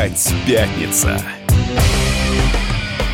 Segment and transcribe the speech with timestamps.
[0.00, 1.20] Опять пятница.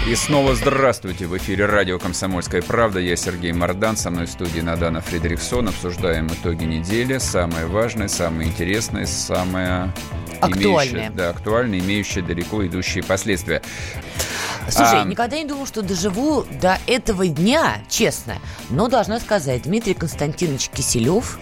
[0.08, 1.26] И снова здравствуйте.
[1.26, 3.00] В эфире радио «Комсомольская правда».
[3.00, 3.96] Я Сергей Мордан.
[3.96, 5.66] Со мной в студии Надана Фредериксон.
[5.66, 7.18] Обсуждаем итоги недели.
[7.18, 9.92] Самое важное, самое интересное, самое...
[10.40, 10.86] Актуальное.
[10.86, 13.62] Имеющее, да, актуальное, имеющее далеко идущие последствия.
[14.68, 15.04] Слушай, А.
[15.04, 18.34] никогда не думал, что доживу до этого дня, честно.
[18.70, 21.38] Но должна сказать, Дмитрий Константинович Киселев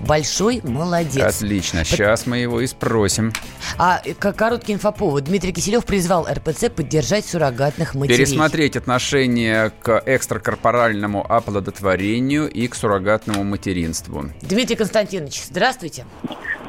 [0.00, 1.36] большой молодец.
[1.36, 1.84] Отлично.
[1.84, 3.32] Сейчас мы его и спросим.
[3.78, 5.24] А э, к- короткий инфоповод.
[5.24, 8.18] Дмитрий Киселев призвал РПЦ поддержать суррогатных матерей.
[8.18, 14.30] Пересмотреть отношение к экстракорпоральному оплодотворению и к суррогатному материнству.
[14.42, 16.04] Дмитрий Константинович, здравствуйте.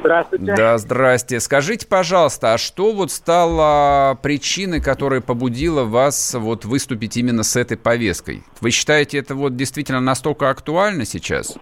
[0.00, 0.54] Здравствуйте.
[0.56, 1.40] Да, здрасте.
[1.40, 7.76] Скажите, пожалуйста, а что вот стало причиной, которая побудила вас вот выступить именно с этой
[7.76, 8.44] повесткой?
[8.60, 11.54] Вы считаете, это вот действительно настолько актуально сейчас?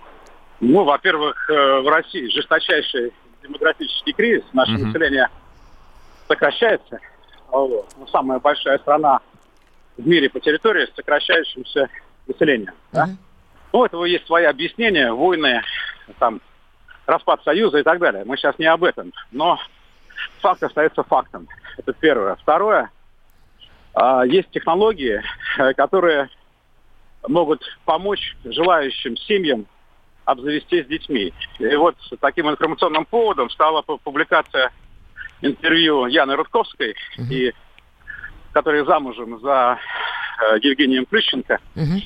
[0.60, 3.12] Ну, во-первых, э, в России жесточайший
[3.42, 4.44] демографический кризис.
[4.52, 4.86] Наше Мгм.
[4.88, 5.28] население
[6.28, 6.98] сокращается.
[7.48, 7.86] Вот.
[7.98, 9.20] Ну, самая большая страна
[9.96, 11.88] в мире по территории с сокращающимся
[12.26, 12.72] населением.
[12.92, 13.06] да.
[13.06, 13.18] Мгм.
[13.72, 15.60] Ну, у этого есть свои объяснения, войны,
[16.18, 16.40] там,
[17.04, 18.24] распад Союза и так далее.
[18.24, 19.12] Мы сейчас не об этом.
[19.32, 19.58] Но
[20.40, 21.46] факт остается фактом.
[21.76, 22.36] Это первое.
[22.36, 22.90] Второе.
[23.94, 25.22] а, Есть технологии,
[25.58, 26.28] э, которые
[27.28, 29.66] могут помочь желающим семьям
[30.26, 31.32] обзавестись детьми.
[31.58, 34.70] И вот таким информационным поводом стала пу- публикация
[35.40, 36.94] интервью Яны Рудковской,
[37.30, 37.54] и,
[38.52, 39.78] которая замужем за
[40.42, 41.58] э, Евгением Плющенко.
[41.74, 42.02] Мгм.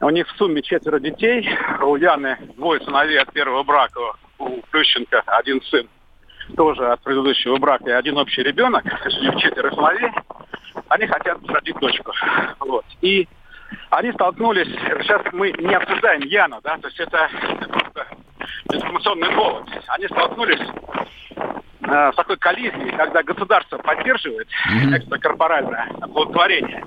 [0.00, 1.48] У них в сумме четверо детей.
[1.80, 4.00] У Яны двое сыновей от первого брака.
[4.38, 5.88] У Плющенко один сын
[6.56, 7.88] тоже от предыдущего брака.
[7.90, 8.82] И один общий ребенок.
[8.82, 10.10] То есть у них четверо сыновей.
[10.88, 12.12] Они хотят родить дочку.
[12.58, 12.84] Вот.
[13.00, 13.28] И
[13.90, 14.68] они столкнулись...
[15.02, 16.76] Сейчас мы не обсуждаем Яну, да?
[16.78, 17.28] То есть это,
[17.94, 18.06] это
[18.72, 19.68] информационный повод.
[19.88, 20.60] Они столкнулись
[21.36, 24.96] э, с такой коллизией, когда государство поддерживает Мгм.
[24.96, 26.82] экстракорпоральное оплодотворение,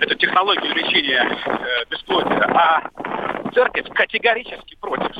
[0.00, 2.88] эту технологию лечения э, бесплодия, а
[3.52, 5.12] церковь категорически против.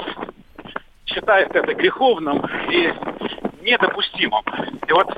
[1.06, 2.92] Считает это греховным и
[3.62, 4.42] недопустимым.
[4.86, 5.08] И вот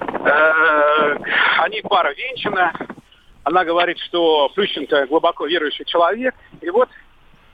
[0.00, 1.16] э,
[1.58, 2.72] они пара венчана,
[3.44, 6.88] она говорит, что Плющенко глубоко верующий человек, и вот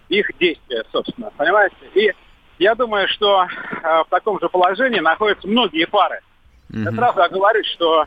[0.08, 1.76] их действия, собственно, понимаете?
[1.94, 2.12] И
[2.58, 6.20] я думаю, что э, в таком же положении находятся многие пары.
[6.70, 6.96] Я Мгм.
[6.96, 8.06] сразу говорю, что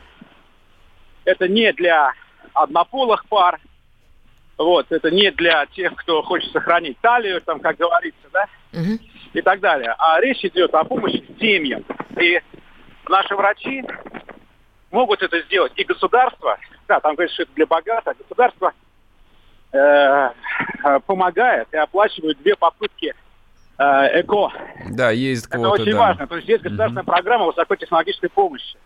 [1.24, 2.12] это не для
[2.52, 3.58] однополых пар,
[4.58, 8.46] вот, это не для тех, кто хочет сохранить талию, там, как говорится, да,
[9.32, 9.94] и так далее.
[9.98, 11.84] А речь идет о помощи семьям.
[12.18, 12.40] И
[13.08, 13.82] наши врачи
[14.90, 15.72] могут это сделать.
[15.76, 16.58] И государство,
[16.88, 18.72] да, там говорится, что это для богатых, а государство
[19.72, 23.14] э, э, помогает и оплачивает две попытки
[23.78, 24.52] э, ЭКО.
[24.90, 25.98] Да, есть Это квота, очень да.
[25.98, 26.26] важно.
[26.26, 28.76] То есть есть государственная программа высокотехнологической помощи.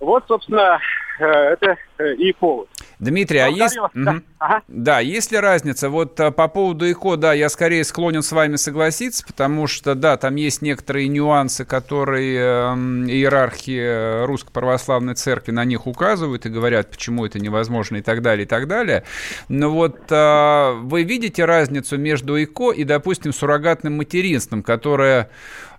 [0.00, 0.80] Вот, собственно,
[1.18, 2.68] э, это э, и повод.
[2.98, 3.76] Дмитрий, а есть...
[3.76, 4.12] Да.
[4.12, 4.24] Мгм.
[4.38, 4.62] Ага.
[4.68, 5.88] Да, есть ли разница?
[5.88, 10.16] Вот а, по поводу ИКО, да, я скорее склонен с вами согласиться, потому что, да,
[10.16, 16.50] там есть некоторые нюансы, которые эм, иерархи э, Русской Православной Церкви на них указывают и
[16.50, 19.04] говорят, почему это невозможно и так далее, и так далее.
[19.48, 25.30] Но вот а, вы видите разницу между ИКО и, допустим, суррогатным материнством, которое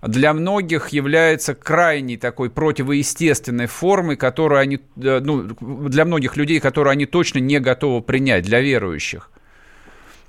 [0.01, 6.91] для многих является крайней такой противоестественной формой, которую они, э, ну, для многих людей, которую
[6.91, 9.31] они точно не готовы принять, для верующих.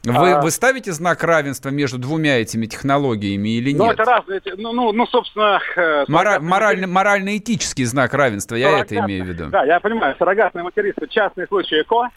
[0.05, 0.41] Вы, А.
[0.41, 3.95] вы ставите знак равенства между двумя этими технологиями или Ну, нет?
[3.95, 5.61] это разные, ну, ну, ну, собственно...
[5.77, 9.47] э, Мора- морально- морально-этический знак равенства, я это имею в виду.
[9.51, 12.11] Да, я понимаю, суррогатное материнство, частный случай ЭКО,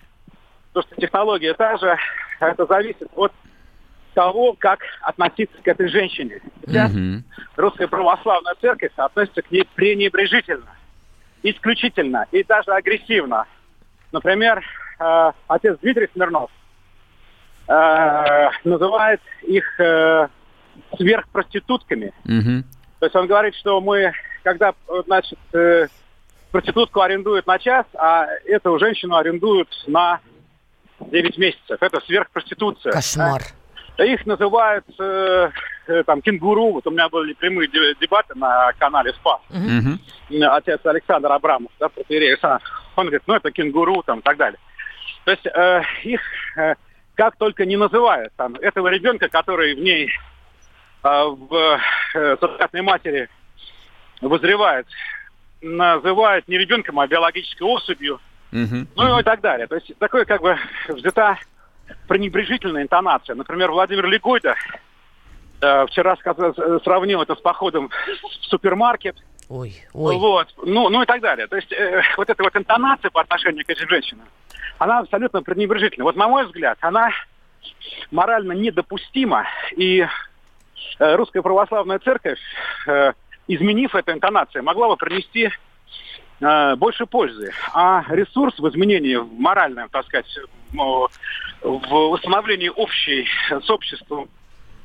[0.74, 1.98] то, что технология та же,
[2.40, 3.32] это зависит от
[4.14, 6.42] того, как относиться к этой женщине.
[6.66, 7.24] Сейчас Мгм.
[7.56, 10.76] Русская Православная Церковь относится к ней пренебрежительно,
[11.44, 13.46] исключительно и даже агрессивно.
[14.12, 14.64] Например,
[15.00, 16.50] э, отец Дмитрий Смирнов
[17.68, 20.28] э, называет их э,
[20.98, 22.14] сверхпроститутками.
[22.24, 22.66] Мгм.
[23.00, 24.12] То есть он говорит, что мы,
[24.44, 24.74] когда,
[25.06, 25.88] значит, э,
[26.52, 30.20] проститутку арендуют на час, а эту женщину арендуют на
[31.00, 31.78] 9 месяцев.
[31.80, 32.92] Это сверхпроституция.
[32.92, 33.42] Кошмар.
[33.42, 33.59] Да
[34.06, 35.50] Их называют э,
[35.88, 36.72] э, там кенгуру.
[36.72, 39.40] Вот у меня были прямые де- дебаты на канале СПА.
[39.50, 40.00] Мгм.
[40.32, 42.64] М, Отец Александр Абрамов, да, протеерей Александр.
[42.96, 44.60] Он говорит, ну это кенгуру там и так далее.
[45.26, 46.22] То есть э, их
[46.58, 46.76] э,
[47.16, 48.32] как только не называют.
[48.38, 50.10] Там, этого ребенка, который в ней,
[51.04, 51.80] э, в
[52.16, 53.30] э, суррогатной матери
[54.22, 54.88] вызревает,
[55.62, 58.20] называют не ребенком, а биологической особью.
[58.52, 58.88] Мгм.
[58.96, 59.68] Ну и так далее.
[59.68, 60.58] То есть такое как бы
[60.88, 61.38] взята
[62.08, 63.36] пренебрежительная интонация.
[63.36, 64.56] Например, Владимир Легойда
[65.62, 69.16] э, вчера сказал, э, сравнил это с походом в супермаркет.
[69.50, 70.18] Ой, ой.
[70.18, 71.48] Вот, ну, ну и так далее.
[71.48, 74.26] То есть э, вот эта вот интонация по отношению к этим женщинам,
[74.78, 76.04] она абсолютно пренебрежительна.
[76.06, 77.10] Вот на мой взгляд, она
[78.12, 79.48] морально недопустима.
[79.76, 80.06] И
[81.00, 82.40] э, русская православная церковь,
[82.88, 83.14] э,
[83.48, 85.50] изменив эту интонацию, могла бы принести
[86.40, 87.52] э, больше пользы.
[87.74, 90.28] А ресурс в изменении в моральном, так сказать,
[90.72, 91.10] в
[92.12, 94.30] восстановлении общей с обществом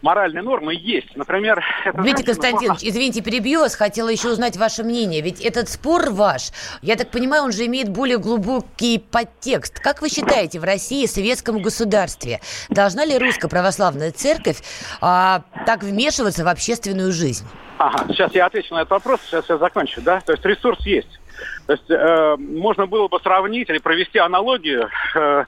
[0.05, 1.17] моральные нормы есть.
[1.17, 1.65] Например,
[1.95, 2.89] Дмитрий Константинович, плохо...
[2.89, 5.23] извините, перебью вас, хотела еще узнать ваше мнение.
[5.23, 6.51] Ведь этот спор ваш,
[6.83, 9.81] я так понимаю, он же имеет более глубокий подтекст.
[9.81, 14.63] Как вы считаете, в России, советском государстве, должна ли русская православная церковь
[15.01, 17.47] а, так вмешиваться в общественную жизнь?
[17.79, 20.21] Ага, сейчас я отвечу на этот вопрос, сейчас я закончу, да?
[20.21, 21.21] То есть ресурс есть.
[21.67, 25.45] То есть э, можно было бы сравнить или провести аналогию э,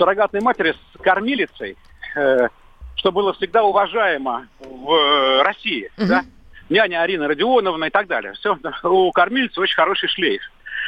[0.00, 1.76] суррогатной матери с кормилицей.
[2.16, 2.48] Э,
[2.96, 5.90] что было всегда уважаемо в э, России.
[5.98, 6.06] Угу.
[6.06, 6.24] Да?
[6.70, 8.32] Няня Арина Родионовна и так далее.
[8.34, 10.42] Все, у кормильца очень хороший шлейф.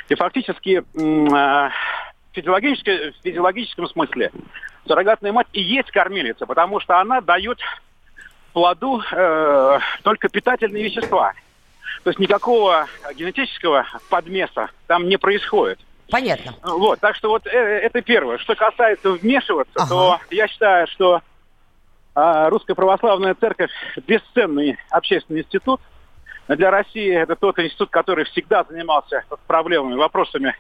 [0.09, 1.73] И фактически э, в
[2.33, 4.31] физиологическом, в физиологическом смысле
[4.87, 7.59] суррогатная мать и есть кормилица, потому что она дает
[8.53, 11.35] плоду э, только питательные вещества.
[12.05, 15.79] То есть никакого генетического подмеса там не происходит.
[16.11, 16.55] Понятно.
[16.63, 18.39] Вот, так что вот э, это первое.
[18.39, 19.89] Что касается вмешиваться, ага.
[19.89, 21.23] то я считаю, что
[22.15, 23.71] а Русская Православная Церковь–
[24.07, 25.81] бесценный общественный институт.
[26.49, 30.55] Для России это тот институт, который всегда занимался проблемами, вопросами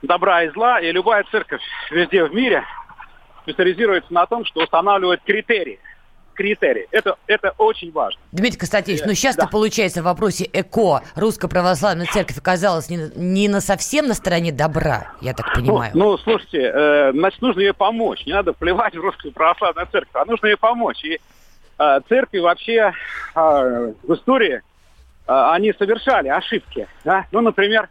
[0.00, 0.80] добра и зла.
[0.80, 1.60] И любая церковь
[1.90, 2.64] везде в мире
[3.42, 5.78] специализируется на том, что устанавливает критерии–
[6.36, 6.86] критерий.
[6.90, 8.20] Это, это очень важно.
[8.32, 9.48] Дмитрий Константинович, ну сейчас-то да.
[9.48, 15.12] получается в вопросе ЭКО Русская Православная Церковь оказалась не, не на совсем на стороне добра,
[15.20, 15.90] я так ну, понимаю.
[15.94, 18.24] Ну, ну слушайте, э, значит, нужно ей помочь.
[18.26, 21.02] Не надо плевать в Русскую Православную Церковь, а нужно ей помочь.
[21.04, 21.20] И
[21.78, 22.92] э, церкви вообще
[23.34, 24.60] э, в истории э,
[25.26, 26.86] они совершали ошибки.
[27.04, 27.26] Да?
[27.32, 27.88] Ну, например,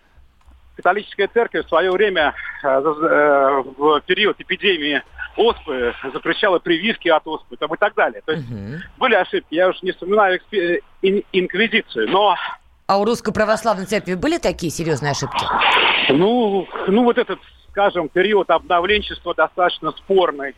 [0.76, 2.34] католическая церковь в свое время
[2.64, 5.02] э, э, в период эпидемии
[5.36, 8.22] оспы, запрещала прививки от оспы там, и так далее.
[8.26, 8.82] То есть угу.
[8.98, 10.40] были ошибки, я уж не вспоминаю
[11.02, 12.36] ин- инквизицию, но...
[12.88, 15.46] А у Русской Православной Церкви были такие серьезные ошибки?
[16.10, 17.40] Ну, ну вот этот,
[17.72, 20.56] скажем, период обновленчества достаточно спорный.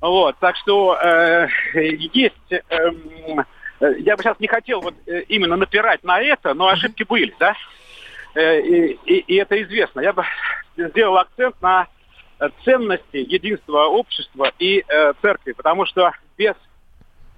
[0.00, 2.34] Вот, так что э, есть...
[2.70, 3.44] Эм,
[3.80, 7.34] э, я бы сейчас не хотел вот э, именно напирать на это, но ошибки были,
[7.38, 7.54] да?
[8.34, 10.00] Э, и, и, и это известно.
[10.00, 10.24] Я бы
[10.76, 11.86] сделал акцент на
[12.64, 16.54] ценности единства общества и э, церкви, потому что без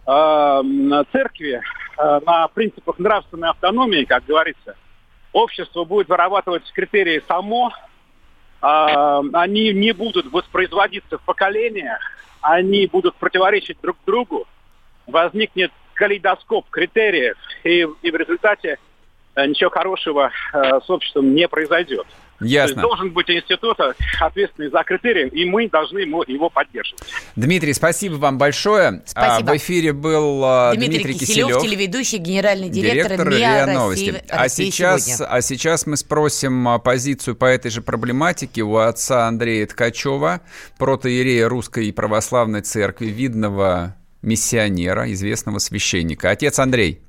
[0.06, 1.60] э, церкви
[1.98, 4.76] э, на принципах нравственной автономии, как говорится,
[5.32, 12.00] общество будет вырабатывать критерии само, э, они не будут воспроизводиться в поколениях,
[12.40, 14.46] они будут противоречить друг другу,
[15.06, 18.76] возникнет калейдоскоп критериев, и, и в результате э,
[19.36, 22.06] ничего хорошего э, с обществом не произойдет.
[22.40, 22.82] Ясно.
[22.82, 23.78] должен быть институт,
[24.20, 27.00] ответственный за критерии, и мы должны ему, его поддерживать.
[27.36, 29.02] Дмитрий, спасибо вам большое.
[29.06, 29.50] Спасибо.
[29.50, 30.40] А, в эфире был
[30.74, 34.10] Дмитрий, Дмитрий Киселев, Киселев, телеведущий, генеральный директор, директор РИА Новости.
[34.10, 35.26] России, а, сейчас, сегодня.
[35.26, 40.40] а сейчас мы спросим позицию по этой же проблематике у отца Андрея Ткачева,
[40.78, 46.30] протоиерея Русской Православной Церкви, видного миссионера, известного священника.
[46.30, 47.00] Отец Андрей.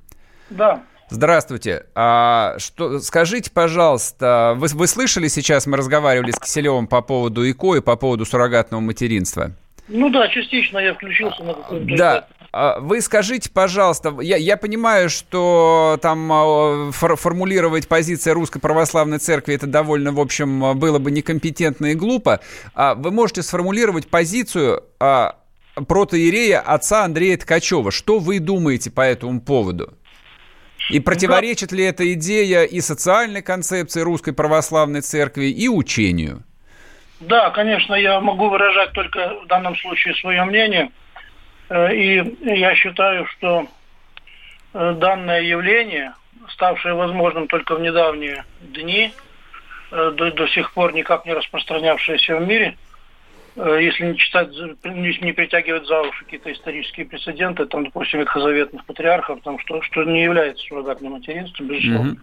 [0.49, 0.83] Да.
[1.09, 1.85] Здравствуйте.
[1.95, 7.75] А, что, скажите, пожалуйста, вы, вы слышали сейчас, мы разговаривали с Киселевым по поводу ИКО
[7.75, 9.51] и по поводу суррогатного материнства?
[9.87, 11.97] Ну да, частично я включился на какой-то...
[11.97, 18.59] Да, а, вы скажите, пожалуйста, я, я понимаю, что там а, фор, формулировать позиции Русской
[18.59, 22.39] Православной Церкви это довольно, в общем, было бы некомпетентно и глупо.
[22.75, 24.83] А вы можете сформулировать позицию
[25.75, 27.91] протоиерея отца Андрея Ткачева.
[27.91, 29.93] Что вы думаете по этому поводу?
[30.89, 36.43] И противоречит ли эта идея и социальной концепции Русской Православной Церкви, и учению?
[37.21, 40.91] Да, конечно, я могу выражать только в данном случае свое мнение.
[41.69, 43.67] Э, и я считаю, что
[44.73, 46.13] э, данное явление,
[46.49, 49.13] ставшее возможным только в недавние дни,
[49.91, 52.77] э, до, до сих пор никак не распространявшееся в мире–
[53.55, 54.49] если не читать,
[54.83, 60.23] не притягивать за уши какие-то исторические прецеденты, там, допустим, ветхозаветных патриархов, там, что, что не
[60.23, 62.17] является суррогатным материнством, безусловно.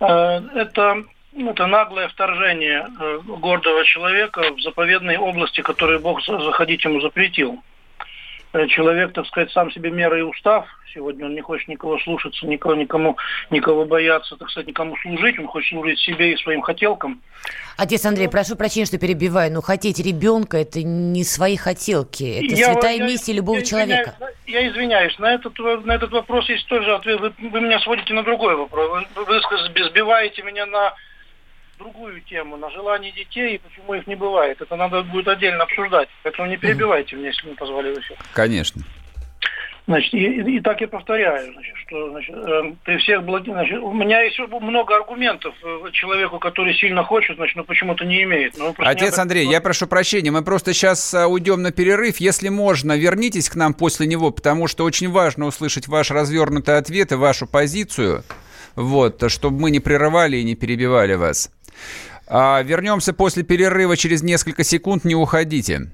[0.00, 0.50] Mm-hmm.
[0.54, 1.04] Это,
[1.36, 7.62] это наглое вторжение э, гордого человека в заповедной области, которую Бог заходить ему запретил.
[8.54, 10.64] Э, человек, так сказать, сам себе мера и устав.
[10.94, 13.16] Сегодня он не хочет никого слушаться, никого, никому,
[13.50, 15.36] никого бояться, так сказать, никому служить.
[15.40, 17.20] Он хочет служить себе и своим хотелкам.
[17.76, 22.22] Отец Андрей, прошу прощения, что перебиваю, но хотеть ребенка– это не свои хотелки.
[22.22, 24.14] Это я, святая я, миссия любого я, человека.
[24.46, 27.18] Я извиняюсь, на этот, на этот вопрос есть тоже ответ.
[27.18, 29.04] Вы, вы меня сводите на другой вопрос.
[29.16, 30.94] Вы, вы сбиваете меня на
[31.84, 34.60] другую тему, на желание детей и почему их не бывает.
[34.60, 36.08] Это надо будет отдельно обсуждать.
[36.22, 38.16] Поэтому не перебивайте меня, если не позволяете.
[38.32, 38.82] Конечно.
[39.86, 43.50] Значит, и, и, так я повторяю, значит, что значит, э, при всех благи...
[43.50, 48.22] значит, у меня есть много аргументов э, человеку, который сильно хочет, значит, но почему-то не
[48.22, 48.56] имеет.
[48.56, 52.16] Но Отец не Андрей, я прошу прощения, мы просто сейчас э, уйдем на перерыв.
[52.16, 57.12] Если можно, вернитесь к нам после него, потому что очень важно услышать ваш развернутый ответ
[57.12, 58.24] и вашу позицию,
[58.76, 61.53] вот, чтобы мы не прерывали и не перебивали вас.
[62.26, 65.88] А, вернемся после перерыва через несколько секунд, не уходите.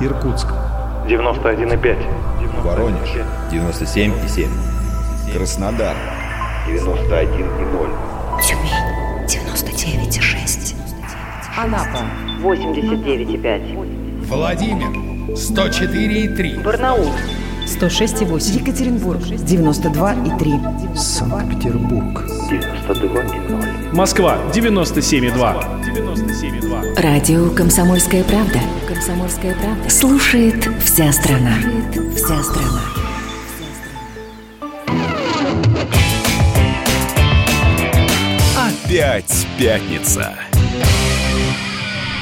[0.00, 0.48] Иркутск.
[1.08, 2.62] 91,5.
[2.62, 3.08] Воронеж.
[3.50, 4.48] 97,7.
[5.32, 5.96] Краснодар.
[6.66, 7.90] 91,0.
[8.42, 9.26] Тюмень.
[9.26, 10.74] 99,6.
[11.56, 12.04] Анапа.
[12.42, 14.26] 89,5.
[14.26, 15.13] Владимир.
[15.34, 16.62] 104,3.
[16.62, 17.10] Барнаул.
[17.66, 18.60] 106,8.
[18.60, 19.20] Екатеринбург.
[19.22, 20.96] 92,3.
[20.96, 22.24] Санкт-Петербург.
[22.50, 23.94] 92,0.
[23.94, 24.38] Москва.
[24.52, 25.34] 97,2.
[25.82, 27.00] 97,2.
[27.00, 28.60] Радио «Комсомольская правда».
[28.86, 29.90] «Комсомольская правда».
[29.90, 31.56] Слушает вся страна.
[31.60, 32.80] Слушает вся страна.
[38.56, 40.34] Опять пятница.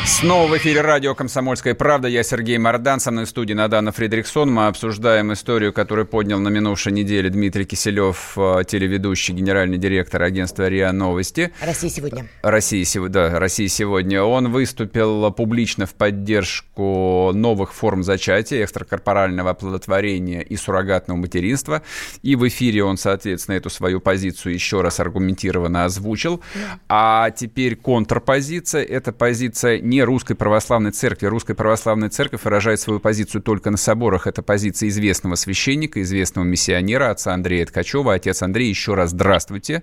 [0.05, 2.09] Снова в эфире радио «Комсомольская правда».
[2.09, 4.53] Я Сергей Мордан, со мной в студии Надана Фредериксон.
[4.53, 10.69] Мы обсуждаем историю, которую поднял на минувшей неделе Дмитрий Киселев, э, телеведущий, генеральный директор агентства
[10.69, 11.53] РИА Новости.
[11.61, 12.27] Россия сегодня.
[12.43, 14.23] Россия сегодня, да, Россия сегодня.
[14.23, 21.83] Он выступил публично в поддержку новых форм зачатия, экстракорпорального оплодотворения и суррогатного материнства.
[22.23, 26.43] И в эфире он, соответственно, эту свою позицию еще раз аргументированно озвучил.
[26.89, 28.83] А теперь контрпозиция.
[28.83, 31.27] Это позиция не Русской Православной Церкви.
[31.27, 34.27] Русская Православная Церковь выражает свою позицию только на соборах.
[34.27, 38.15] Это позиция известного священника, известного миссионера, отца Андрея Ткачева.
[38.15, 39.83] Отец Андрей, еще раз здравствуйте.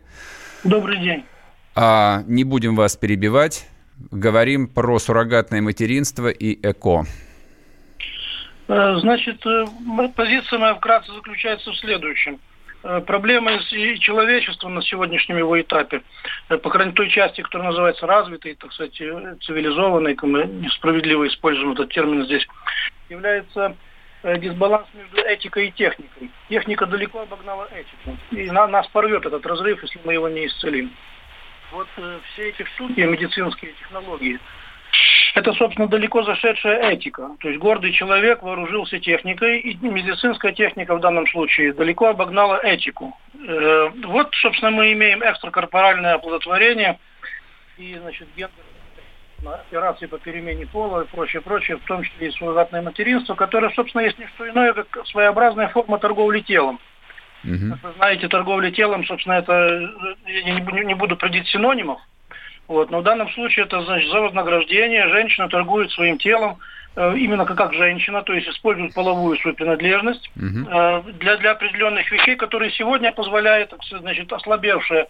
[0.64, 1.24] Добрый день.
[1.76, 3.68] А, не будем вас перебивать.
[4.10, 7.06] Говорим про суррогатное материнство и ЭКО.
[8.68, 9.66] Э, значит, э,
[10.16, 12.40] позиция моя вкратце заключается в следующем.
[12.82, 13.60] Э, проблемы
[14.00, 16.02] человечества на сегодняшнем его этапе,
[16.48, 21.28] э, по крайней мере, той части, которая называется развитой, так сказать, э, цивилизованной, мы несправедливо
[21.28, 22.48] используем этот термин здесь,
[23.10, 23.76] является
[24.24, 26.30] дисбаланс между этикой и техникой.
[26.50, 28.18] Техника далеко обогнала этику.
[28.32, 30.92] И на, нас порвет этот разрыв, если мы его не исцелим.
[31.72, 31.88] Вот
[32.34, 34.40] все эти штуки, медицинские технологии,
[35.36, 37.30] это, собственно, далеко зашедшая этика.
[37.40, 43.18] То есть гордый человек вооружился техникой, и медицинская техника в данном случае далеко обогнала этику.
[43.48, 47.00] Э, вот, собственно, мы имеем экстракорпоральное оплодотворение
[47.78, 48.64] и, значит, гендер
[49.46, 54.02] операции по перемене пола и прочее, прочее, в том числе и суррогатное материнство, которое, собственно,
[54.02, 56.80] есть не что иное, как своеобразная форма торговли телом.
[57.46, 57.72] Угу.
[57.72, 59.90] Как вы знаете, торговля телом, собственно, это,
[60.26, 62.02] я не буду придить синонимов,
[62.70, 62.90] вот.
[62.92, 65.10] Но в данном случае это значит за вознаграждение.
[65.10, 66.60] Женщина торгует своим телом
[66.96, 71.04] э, именно как, как женщина, то есть использует половую свою принадлежность угу.
[71.20, 75.08] для, для определенных вещей, которые сегодня позволяет, значит, ослабевшая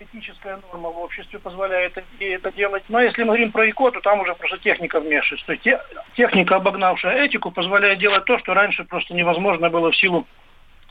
[0.00, 2.82] этическая норма в обществе позволяет это делать.
[2.88, 5.46] Но если мы говорим про ИКО, то там уже просто техника вмешивается.
[5.46, 5.80] То есть те,
[6.16, 10.26] техника, обогнавшая этику, позволяет делать то, что раньше просто невозможно было в силу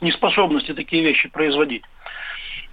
[0.00, 1.84] неспособности такие вещи производить.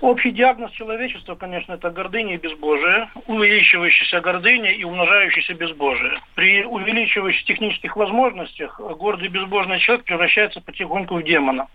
[0.01, 6.20] Общий диагноз человечества, конечно, это гордыня и безбожие, увеличивающаяся гордыня и умножающаяся безбожие.
[6.34, 11.67] При увеличивающихся технических возможностях гордый безбожный человек превращается потихоньку в демона.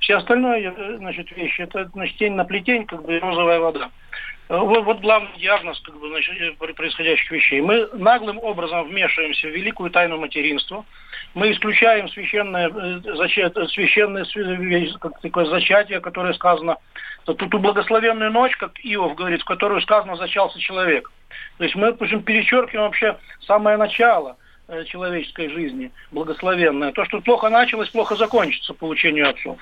[0.00, 3.90] Все остальные э, значит, вещи, это значит, тень на плетень, как бы розовая вода.
[4.48, 7.60] Э, вот, вот главный диагноз как бы, значит, э, происходящих вещей.
[7.60, 10.84] Мы наглым образом вмешиваемся в великую тайну материнства.
[11.34, 12.70] Мы исключаем священное,
[13.68, 14.26] священное
[15.00, 16.76] как такое зачатие, которое сказано,
[17.24, 21.10] ту, ту благословенную ночь, как Иов говорит, в которую сказано зачался человек.
[21.58, 24.36] То есть мы причем, перечеркиваем вообще самое начало
[24.86, 26.92] человеческой жизни, благословенное.
[26.92, 29.58] То, что плохо началось, плохо закончится по учению отцов.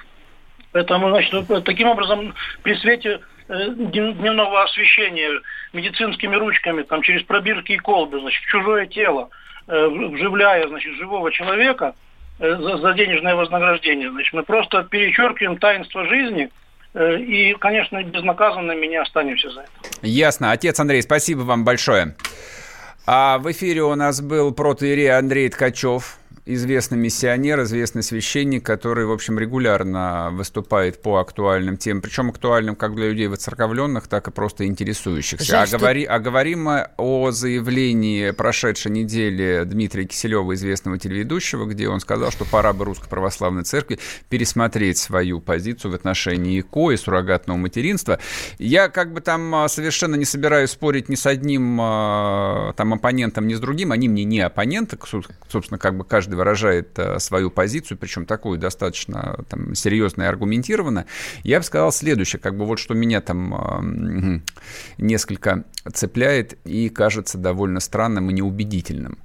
[0.74, 5.30] Поэтому, значит, таким образом, при свете э, дневного освещения
[5.72, 9.30] медицинскими ручками, там, через пробирки и колбы, значит, чужое тело,
[9.68, 11.94] э, вживляя, значит, живого человека
[12.40, 16.50] э, за, денежное вознаграждение, значит, мы просто перечеркиваем таинство жизни,
[16.96, 19.70] и, конечно, безнаказанными не останемся за это.
[20.02, 20.52] Ясно.
[20.52, 22.14] Отец Андрей, спасибо вам большое.
[23.04, 29.12] А в эфире у нас был протоиерей Андрей Ткачев, известный миссионер, известный священник, который, в
[29.12, 34.66] общем, регулярно выступает по актуальным темам, причем актуальным как для людей воцерковленных, так и просто
[34.66, 35.46] интересующихся.
[35.46, 35.78] Жаль, а, что...
[35.78, 42.30] говори, а говорим мы о заявлении прошедшей недели Дмитрия Киселева, известного телеведущего, где он сказал,
[42.30, 43.98] что пора бы Русской Православной Церкви
[44.28, 48.18] пересмотреть свою позицию в отношении ИКО и суррогатного материнства.
[48.58, 53.46] Я как бы там а, совершенно не собираюсь спорить ни с одним а, там оппонентом,
[53.46, 53.92] ни с другим.
[53.92, 54.98] Они мне не оппоненты,
[55.48, 61.06] собственно, как бы каждый выражает а, свою позицию, причем такую достаточно там, серьезно и аргументированно.
[61.42, 64.42] Я бы сказал следующее, как бы вот что меня там
[64.98, 69.18] несколько цепляет и кажется довольно странным и неубедительным.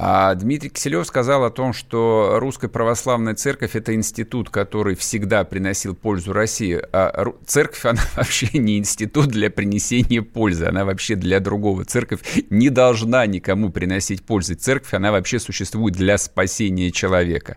[0.00, 5.96] А Дмитрий Киселев сказал о том, что Русская Православная Церковь– это институт, который всегда приносил
[5.96, 6.80] пользу России.
[6.92, 11.84] А церковь, она вообще не институт для принесения пользы, она вообще для другого.
[11.84, 14.54] Церковь не должна никому приносить пользы.
[14.54, 17.56] Церковь, она вообще существует для спасения человека.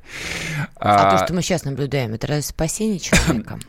[0.78, 3.60] А, а то, что мы сейчас наблюдаем, это разве спасение человека?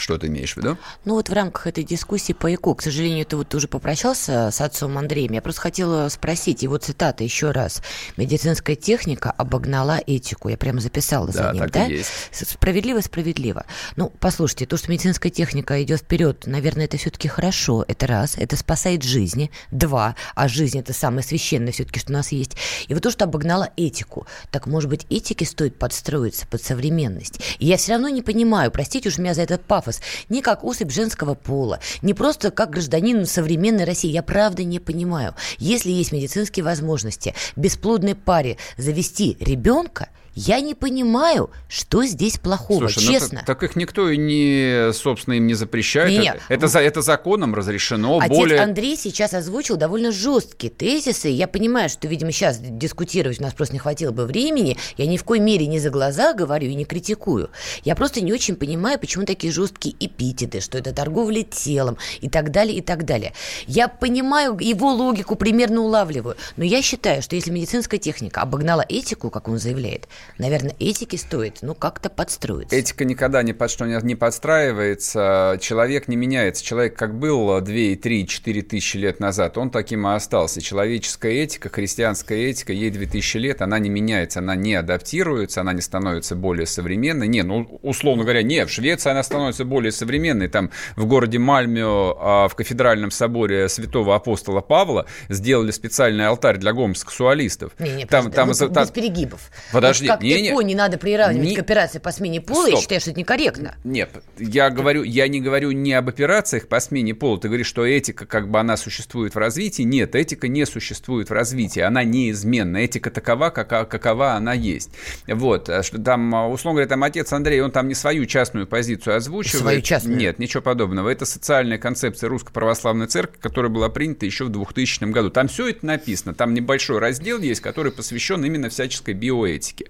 [0.00, 0.78] Что ты имеешь в виду?
[1.04, 4.60] Ну вот в рамках этой дискуссии по ЭКО, к сожалению, ты вот уже попрощался с
[4.60, 5.32] отцом Андреем.
[5.32, 7.82] Я просто хотела спросить его цитата еще раз.
[8.16, 10.48] Медицинская техника обогнала этику.
[10.48, 11.86] Я прямо записала за да, ним, так да?
[11.86, 12.10] И есть.
[12.32, 13.66] Справедливо, справедливо.
[13.96, 17.84] Ну, послушайте, то, что медицинская техника идет вперед, наверное, это все-таки хорошо.
[17.86, 19.50] Это раз, это спасает жизни.
[19.70, 22.56] Два, а жизнь это самое священное все-таки, что у нас есть.
[22.88, 24.26] И вот то, что обогнала этику.
[24.50, 27.40] Так, может быть, этике стоит подстроиться под современность.
[27.58, 30.64] И я все равно не понимаю, простите уж меня за этот пафос, пафос, не как
[30.64, 34.10] особь женского пола, не просто как гражданин современной России.
[34.10, 35.34] Я правда не понимаю.
[35.58, 43.12] Если есть медицинские возможности бесплодной паре завести ребенка– я не понимаю, что здесь плохого, Слушай,
[43.12, 43.28] честно.
[43.40, 46.10] Ну, так, так их никто и не, собственно, им не запрещает.
[46.10, 46.40] Нет.
[46.48, 48.18] Это, это, это законом разрешено.
[48.18, 48.60] Отец более...
[48.60, 51.28] Андрей сейчас озвучил довольно жесткие тезисы.
[51.28, 54.76] Я понимаю, что, видимо, сейчас дискутировать у нас просто не хватило бы времени.
[54.96, 57.50] Я ни в коей мере не за глаза говорю и не критикую.
[57.82, 62.50] Я просто не очень понимаю, почему такие жесткие эпитеты, что это торговля телом и так
[62.52, 63.32] далее, и так далее.
[63.66, 66.36] Я понимаю его логику, примерно улавливаю.
[66.56, 70.08] Но я считаю, что если медицинская техника обогнала этику, как он заявляет,
[70.38, 72.74] наверное, этике стоит, ну, как-то подстроиться.
[72.76, 76.64] Этика никогда ни под что не подстраивается, человек не меняется.
[76.64, 80.60] Человек как был 2, 3, 4 тысячи лет назад, он таким и остался.
[80.60, 85.80] Человеческая этика, христианская этика, ей 2000 лет, она не меняется, она не адаптируется, она не
[85.80, 87.28] становится более современной.
[87.28, 90.48] Не, ну, условно говоря, не, в Швеции она становится более современной.
[90.48, 96.72] Там в городе Мальмё, а, в кафедральном соборе святого апостола Павла сделали специальный алтарь для
[96.72, 97.72] гомосексуалистов.
[97.78, 99.50] Не, не, там, там, ну, там, без перегибов.
[99.72, 102.74] Подожди, как не, не, не надо приравнивать не, к операции по смене пола, стоп.
[102.74, 103.74] я считаю, что это некорректно.
[103.84, 107.38] Нет, я говорю, я не говорю не об операциях по смене пола.
[107.38, 109.82] Ты говоришь, что этика, как бы она существует в развитии.
[109.82, 112.78] Нет, этика не существует в развитии, она неизменна.
[112.78, 114.90] Этика такова, какова, какова она есть.
[115.26, 119.16] Вот, а что там, условно говоря, там отец Андрей, он там не свою частную позицию
[119.16, 119.62] озвучивает.
[119.62, 120.18] Свою частную?
[120.18, 121.08] Нет, ничего подобного.
[121.08, 125.30] Это социальная концепция Русской Православной Церкви, которая была принята еще в 2000 году.
[125.30, 126.34] Там все это написано.
[126.34, 129.86] Там небольшой раздел есть, который посвящен именно всяческой биоэтике.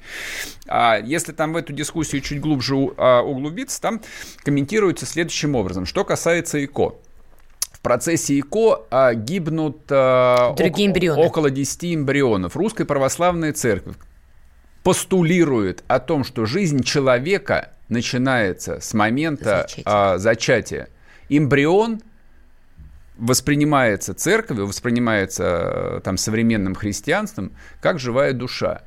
[0.66, 4.00] А если там в эту дискуссию чуть глубже а, углубиться, там
[4.42, 5.86] комментируется следующим образом.
[5.86, 6.96] Что касается ИКО.
[7.72, 11.22] В процессе ИКО а, гибнут а, Другие эмбрионы.
[11.22, 12.56] около 10 эмбрионов.
[12.56, 13.96] Русская православная церковь
[14.82, 19.82] постулирует о том, что жизнь человека начинается с момента зачатия.
[19.86, 20.88] А, зачатия.
[21.28, 22.02] Эмбрион
[23.16, 28.82] воспринимается церковью, воспринимается там современным христианством как живая душа.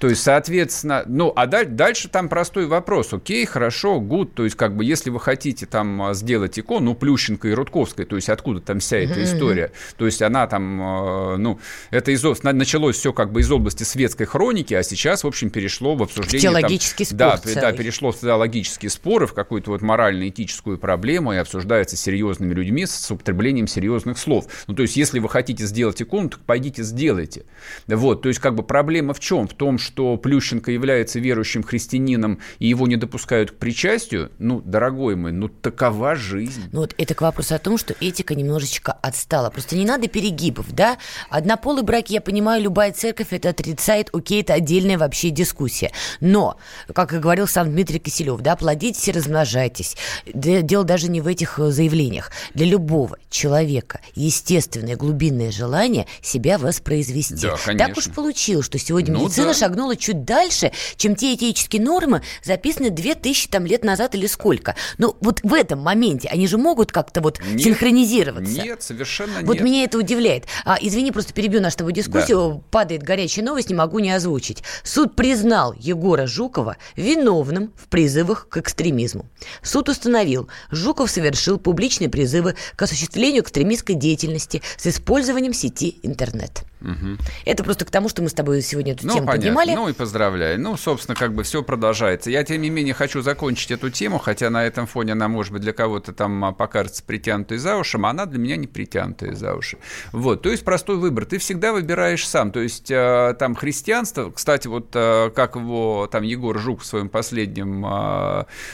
[0.00, 3.12] То есть, соответственно, ну, а дальше там простой вопрос.
[3.12, 4.34] Окей, хорошо, гуд.
[4.34, 8.06] То есть, как бы, если вы хотите там а, сделать икону, ну, Плющенко и Рудковская,
[8.06, 9.72] то есть, откуда там вся эта история?
[9.98, 11.60] То есть, она там, а, ну,
[11.90, 15.94] это из, началось все как бы из области светской хроники, а сейчас, в общем, перешло
[15.94, 16.38] в обсуждение...
[16.38, 21.34] В теологический там, спор Да, да, перешло в теологические споры, в какую-то вот морально-этическую проблему
[21.34, 24.46] и обсуждается серьезными людьми с употреблением серьезных слов.
[24.66, 27.44] Ну, то есть, если вы хотите сделать икону, так пойдите сделайте.
[27.86, 29.46] Вот, то есть, как бы проблема в чем?
[29.46, 34.60] В том, что что Плющенко является верующим христианином и его не допускают к причастию, ну,
[34.60, 36.68] дорогой мой, ну, такова жизнь.
[36.70, 39.50] Ну, вот это к вопросу о том, что этика немножечко отстала.
[39.50, 40.96] Просто не надо перегибов, да?
[41.28, 45.90] Однополый брак, я понимаю, любая церковь это отрицает, окей, это отдельная вообще дискуссия.
[46.20, 46.56] Но,
[46.94, 49.96] как и говорил сам Дмитрий Киселев, да, плодитесь и размножайтесь.
[50.32, 52.30] Дело даже не в этих э, заявлениях.
[52.54, 57.34] Для любого человека естественное глубинное желание себя воспроизвести.
[57.34, 57.88] Да, конечно.
[57.88, 59.54] Так уж получилось, что сегодня ну, медицина да.
[59.54, 64.74] шагнула шагнула чуть дальше, чем те этические нормы, записанные 2000 там, лет назад или сколько.
[64.98, 68.62] Но вот в этом моменте они же могут как-то вот нет, синхронизироваться.
[68.62, 69.46] Нет, совершенно нет.
[69.46, 70.44] Вот меня это удивляет.
[70.64, 72.54] А, извини, просто перебью нашу тобой дискуссию.
[72.54, 72.62] Да.
[72.70, 74.62] Падает горячая новость, не могу не озвучить.
[74.84, 79.26] Суд признал Егора Жукова виновным в призывах к экстремизму.
[79.62, 86.64] Суд установил, Жуков совершил публичные призывы к осуществлению экстремистской деятельности с использованием сети интернет.
[86.80, 87.18] Угу.
[87.44, 89.48] Это просто к тому, что мы с тобой сегодня эту ну, тему понятно.
[89.48, 89.74] поднимали.
[89.74, 90.60] Ну и поздравляю.
[90.60, 92.30] Ну, собственно, как бы все продолжается.
[92.30, 95.62] Я, тем не менее, хочу закончить эту тему, хотя на этом фоне она, может быть,
[95.62, 99.54] для кого-то там а, покажется притянутой за уши, а она для меня не притянутая за
[99.54, 99.78] уши.
[100.12, 101.26] Вот, то есть простой выбор.
[101.26, 102.50] Ты всегда выбираешь сам.
[102.50, 107.08] То есть э, там христианство, кстати, вот э, как его там Егор Жук в своем
[107.08, 107.84] последнем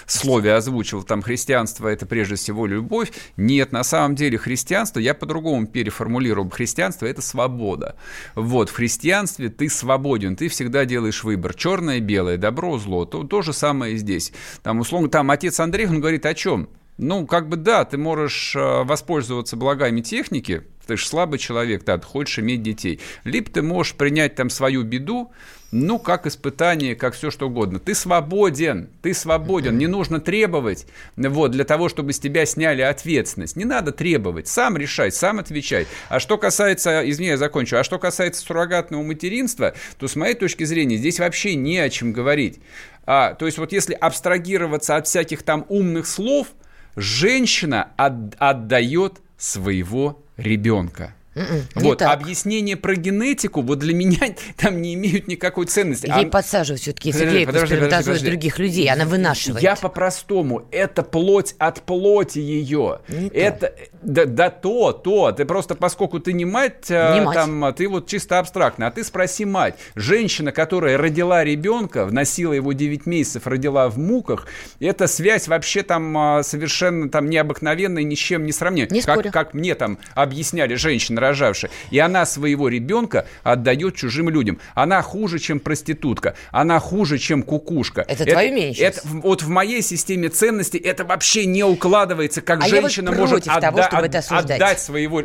[0.06, 3.12] слове озвучил, там христианство это прежде всего любовь.
[3.36, 7.95] Нет, на самом деле христианство, я по-другому переформулирую, христианство это свобода.
[8.34, 11.54] Вот, в христианстве ты свободен, ты всегда делаешь выбор.
[11.54, 13.04] Черное, белое, добро, зло.
[13.04, 14.32] То, то же самое и здесь.
[14.62, 16.68] Там, условно, там отец Андрей, он говорит о чем?
[16.98, 21.98] Ну, как бы да, ты можешь э, воспользоваться благами техники, ты же слабый человек, да,
[21.98, 23.00] ты хочешь иметь детей.
[23.24, 25.32] Либо ты можешь принять там свою беду,
[25.72, 27.78] ну, как испытание, как все что угодно.
[27.78, 33.56] Ты свободен, ты свободен, не нужно требовать, вот, для того, чтобы с тебя сняли ответственность.
[33.56, 35.86] Не надо требовать, сам решай, сам отвечай.
[36.08, 40.64] А что касается, извини, я закончу, а что касается суррогатного материнства, то с моей точки
[40.64, 42.60] зрения здесь вообще не о чем говорить.
[43.04, 46.48] А, то есть вот если абстрагироваться от всяких там умных слов,
[46.96, 51.14] женщина от, отдает своего ребенка.
[51.36, 52.12] М-м, вот, так.
[52.12, 56.06] объяснение про генетику вот для меня там не имеют никакой ценности.
[56.06, 56.28] Ей а...
[56.28, 59.62] подсаживают все-таки яйцеклейку сперматозоид других людей, она вынашивает.
[59.62, 63.00] Я по-простому, это плоть от плоти ее.
[63.08, 65.30] Не это, да, да то, то.
[65.32, 69.04] Ты просто, поскольку ты не мать, не мать, там, ты вот чисто абстрактно, а ты
[69.04, 69.74] спроси мать.
[69.94, 74.46] Женщина, которая родила ребенка, носила его 9 месяцев, родила в муках,
[74.80, 78.90] эта связь вообще там а, совершенно там необыкновенная, ни с чем не сравнить.
[78.90, 81.70] Не как, как мне там объясняли женщины, рожавшая.
[81.90, 84.58] И она своего ребенка отдает чужим людям.
[84.74, 86.34] Она хуже, чем проститутка.
[86.50, 88.02] Она хуже, чем кукушка.
[88.02, 92.62] Это, это твое мнение это, Вот в моей системе ценностей это вообще не укладывается, как
[92.62, 95.22] а женщина вот может того, отда- чтобы это отдать своего...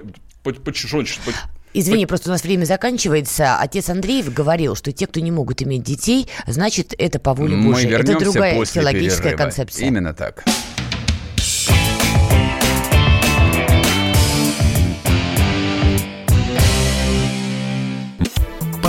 [1.73, 3.57] Извини, просто у нас время заканчивается.
[3.57, 7.71] Отец Андреев говорил, что те, кто не могут иметь детей, значит, это по воле Мы
[7.71, 7.91] Божьей.
[7.93, 9.43] Это другая теологическая перерыва.
[9.43, 9.87] концепция.
[9.87, 10.43] Именно так.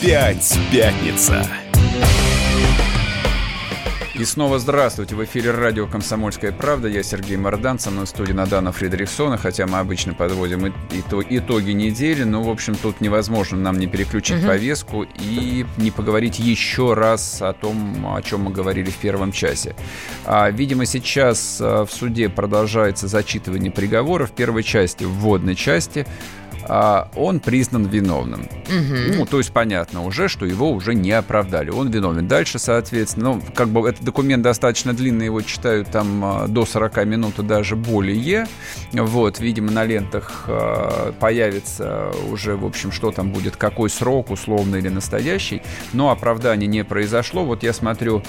[0.00, 1.46] Опять пятница.
[4.14, 5.14] И снова здравствуйте.
[5.14, 6.88] В эфире радио «Комсомольская правда».
[6.88, 10.72] Я Сергей Мордан, со мной в студии Надана Фредериксона, хотя мы обычно подводим
[11.28, 14.46] итоги недели, но, в общем, тут невозможно нам не переключить угу.
[14.46, 19.76] повестку и не поговорить еще раз о том, о чем мы говорили в первом часе.
[20.24, 26.06] А, видимо, сейчас а, в суде продолжается зачитывание приговора в первой части, в вводной части–
[26.68, 28.42] а, он признан виновным.
[28.42, 29.16] Угу.
[29.16, 31.70] Ну, то есть понятно уже, что его уже не оправдали.
[31.70, 32.26] Он виновен.
[32.26, 37.04] Дальше, соответственно, ну, как бы этот документ достаточно длинный, его читают там а, до 40
[37.06, 38.46] минут и даже более.
[38.92, 44.76] Вот, видимо, на лентах э, появится уже, в общем, что там будет, какой срок, условно
[44.76, 45.62] или настоящий.
[45.92, 47.44] Но оправдания не произошло.
[47.44, 48.22] Вот я смотрю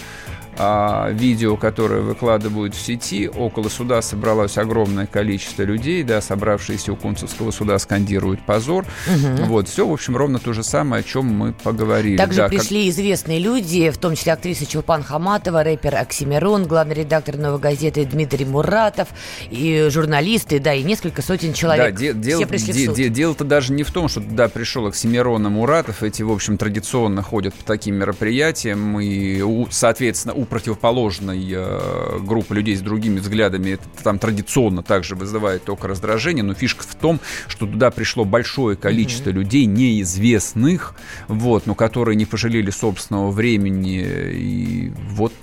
[0.57, 3.29] а, видео, которое выкладывают в сети.
[3.29, 8.85] Около суда собралось огромное количество людей, да, собравшиеся у Кунцевского суда скандируют позор.
[9.07, 9.45] Угу.
[9.45, 12.17] Вот, все, в общем, ровно то же самое, о чем мы поговорили.
[12.17, 12.93] Также да, пришли как...
[12.93, 18.45] известные люди, в том числе актриса Чулпан Хаматова, рэпер Оксимирон, главный редактор «Новой газеты» Дмитрий
[18.45, 19.09] Муратов,
[19.49, 21.93] и журналисты, да, и несколько сотен человек.
[21.93, 22.95] Да, де- дел, Все пришли де- в суд.
[22.95, 26.57] де- дело-то даже не в том, что туда пришел Оксимирон и Муратов, эти, в общем,
[26.57, 33.71] традиционно ходят по таким мероприятиям, и, соответственно, у противоположной э, группы людей с другими взглядами
[33.71, 38.75] это там традиционно также вызывает только раздражение, но фишка в том, что туда пришло большое
[38.75, 39.33] количество mm-hmm.
[39.33, 40.95] людей неизвестных,
[41.27, 45.33] вот, но которые не пожалели собственного времени и вот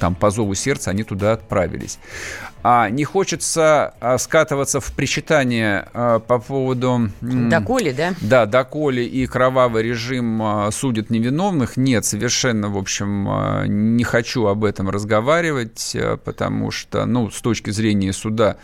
[0.00, 1.98] там по зову сердца они туда отправились.
[2.62, 7.10] А не хочется а, скатываться в причитание а, по поводу...
[7.20, 8.14] Доколе, да?
[8.20, 11.76] Да, доколе и кровавый режим а, судит невиновных.
[11.76, 13.28] Нет, совершенно, в общем,
[13.96, 18.56] не хочу об этом разговаривать, потому что, ну, с точки зрения суда...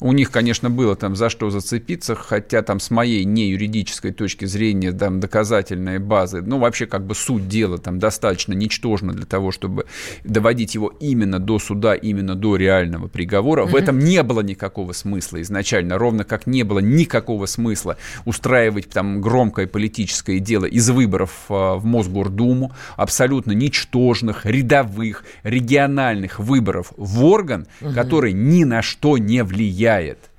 [0.00, 4.44] У них, конечно, было там за что зацепиться, хотя там с моей не юридической точки
[4.44, 9.52] зрения там доказательные базы, ну, вообще как бы суть дела там достаточно ничтожна для того,
[9.52, 9.86] чтобы
[10.24, 13.64] доводить его именно до суда, именно до реального приговора.
[13.64, 13.70] Mm-hmm.
[13.70, 19.20] В этом не было никакого смысла изначально, ровно как не было никакого смысла устраивать там
[19.20, 27.94] громкое политическое дело из выборов в Мосгордуму, абсолютно ничтожных, рядовых, региональных выборов в орган, mm-hmm.
[27.94, 30.30] который ни на что не влияет влияет.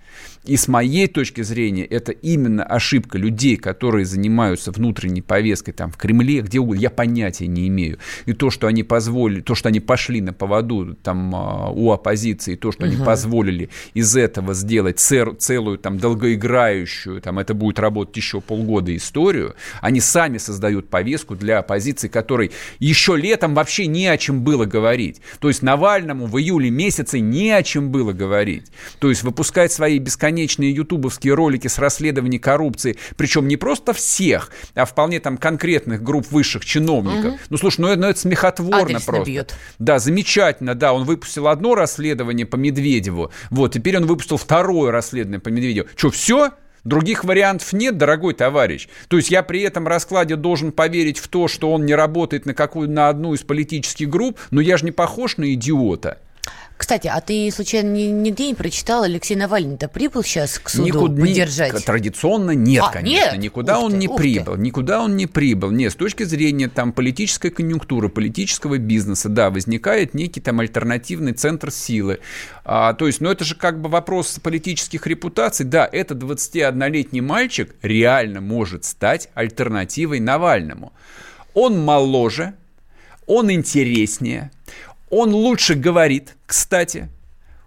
[0.45, 5.97] И с моей точки зрения, это именно ошибка людей, которые занимаются внутренней повесткой там в
[5.97, 7.97] Кремле, где угодно, я понятия не имею.
[8.25, 12.55] И то, что они позволили, то, что они пошли на поводу там а, у оппозиции,
[12.55, 12.93] то, что угу.
[12.93, 18.93] они позволили из этого сделать цер, целую там долгоиграющую, там это будет работать еще полгода
[18.93, 24.65] историю, они сами создают повестку для оппозиции, которой еще летом вообще не о чем было
[24.65, 25.21] говорить.
[25.39, 28.65] То есть Навальному в июле месяце не о чем было говорить.
[28.99, 34.51] То есть выпускать свои бесконечные бесконечные ютубовские ролики с расследований коррупции, причем не просто всех,
[34.75, 37.33] а вполне там конкретных групп высших чиновников.
[37.33, 37.39] Угу.
[37.49, 39.31] Ну, слушай, ну это, ну, это смехотворно Адресно просто.
[39.31, 39.55] Бьет.
[39.79, 45.39] Да, замечательно, да, он выпустил одно расследование по Медведеву, вот, теперь он выпустил второе расследование
[45.39, 45.87] по Медведеву.
[45.95, 46.51] Что, все?
[46.83, 48.89] Других вариантов нет, дорогой товарищ.
[49.07, 52.53] То есть я при этом раскладе должен поверить в то, что он не работает на,
[52.53, 56.19] какую, на одну из политических групп, но я же не похож на идиота.
[56.75, 61.73] Кстати, а ты случайно нигде не прочитал, Алексей Навальный-то прибыл сейчас к суду Никуда, поддержать?
[61.73, 63.31] Ни, традиционно нет, а, конечно.
[63.31, 63.41] Нет?
[63.41, 64.55] Никуда ух он ты, не прибыл.
[64.55, 64.59] Ты.
[64.59, 65.71] Никуда он не прибыл.
[65.71, 71.71] Нет, с точки зрения там политической конъюнктуры, политического бизнеса, да, возникает некий там альтернативный центр
[71.71, 72.19] силы.
[72.65, 75.65] А, то есть, ну это же как бы вопрос политических репутаций.
[75.65, 80.91] Да, этот 21-летний мальчик реально может стать альтернативой Навальному.
[81.53, 82.55] Он моложе,
[83.27, 84.51] он интереснее,
[85.13, 87.09] он лучше говорит, кстати.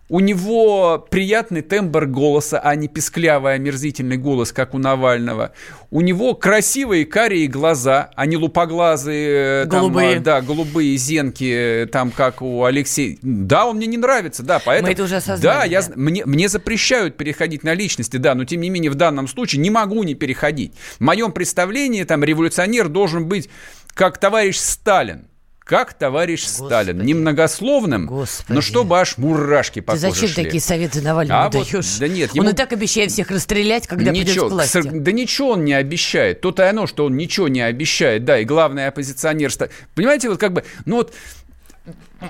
[0.09, 5.51] У него приятный тембр голоса, а не писклявый, омерзительный голос, как у Навального.
[5.91, 10.15] У него красивые карие глаза, а не лупоглазые, голубые.
[10.15, 13.19] Там, да, голубые зенки, там, как у Алексея.
[13.21, 14.87] Да, он мне не нравится, да, поэтому...
[14.87, 15.43] Мы это уже осознали.
[15.43, 19.27] Да, я, мне, мне запрещают переходить на личности, да, но тем не менее в данном
[19.27, 20.73] случае не могу не переходить.
[20.99, 23.49] В моем представлении там революционер должен быть
[23.95, 25.27] как товарищ Сталин
[25.67, 26.69] как товарищ Господи.
[26.69, 27.05] Сталин.
[27.05, 28.53] Немногословным, Господи.
[28.55, 30.45] но чтобы аж мурашки по Ты зачем шли.
[30.45, 31.73] такие советы Навальному а даешь?
[31.73, 32.47] Вот, да нет, ему...
[32.47, 34.81] Он и так обещает всех расстрелять, когда ничего, придет к власти.
[34.85, 36.41] Да ничего он не обещает.
[36.41, 38.25] То-то и оно, что он ничего не обещает.
[38.25, 39.51] Да, и главное оппозиционер...
[39.97, 40.63] Понимаете, вот как бы...
[40.85, 41.13] Ну вот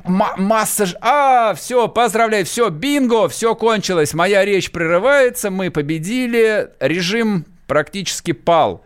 [0.06, 0.86] масса...
[1.02, 4.14] А, все, поздравляю, все, бинго, все кончилось.
[4.14, 8.82] Моя речь прерывается, мы победили, режим практически пал.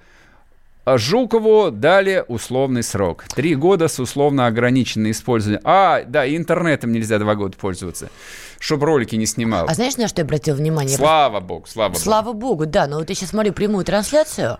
[0.90, 3.24] А Жукову дали условный срок.
[3.32, 5.60] Три года с условно ограниченным использованием.
[5.62, 8.10] А, да, интернетом нельзя два года пользоваться
[8.60, 9.66] чтобы ролики не снимал.
[9.68, 10.96] А знаешь, на что я обратил внимание?
[10.96, 12.00] Слава богу, слава богу.
[12.00, 12.86] Слава богу, да.
[12.86, 14.58] Но вот я сейчас смотрю прямую трансляцию,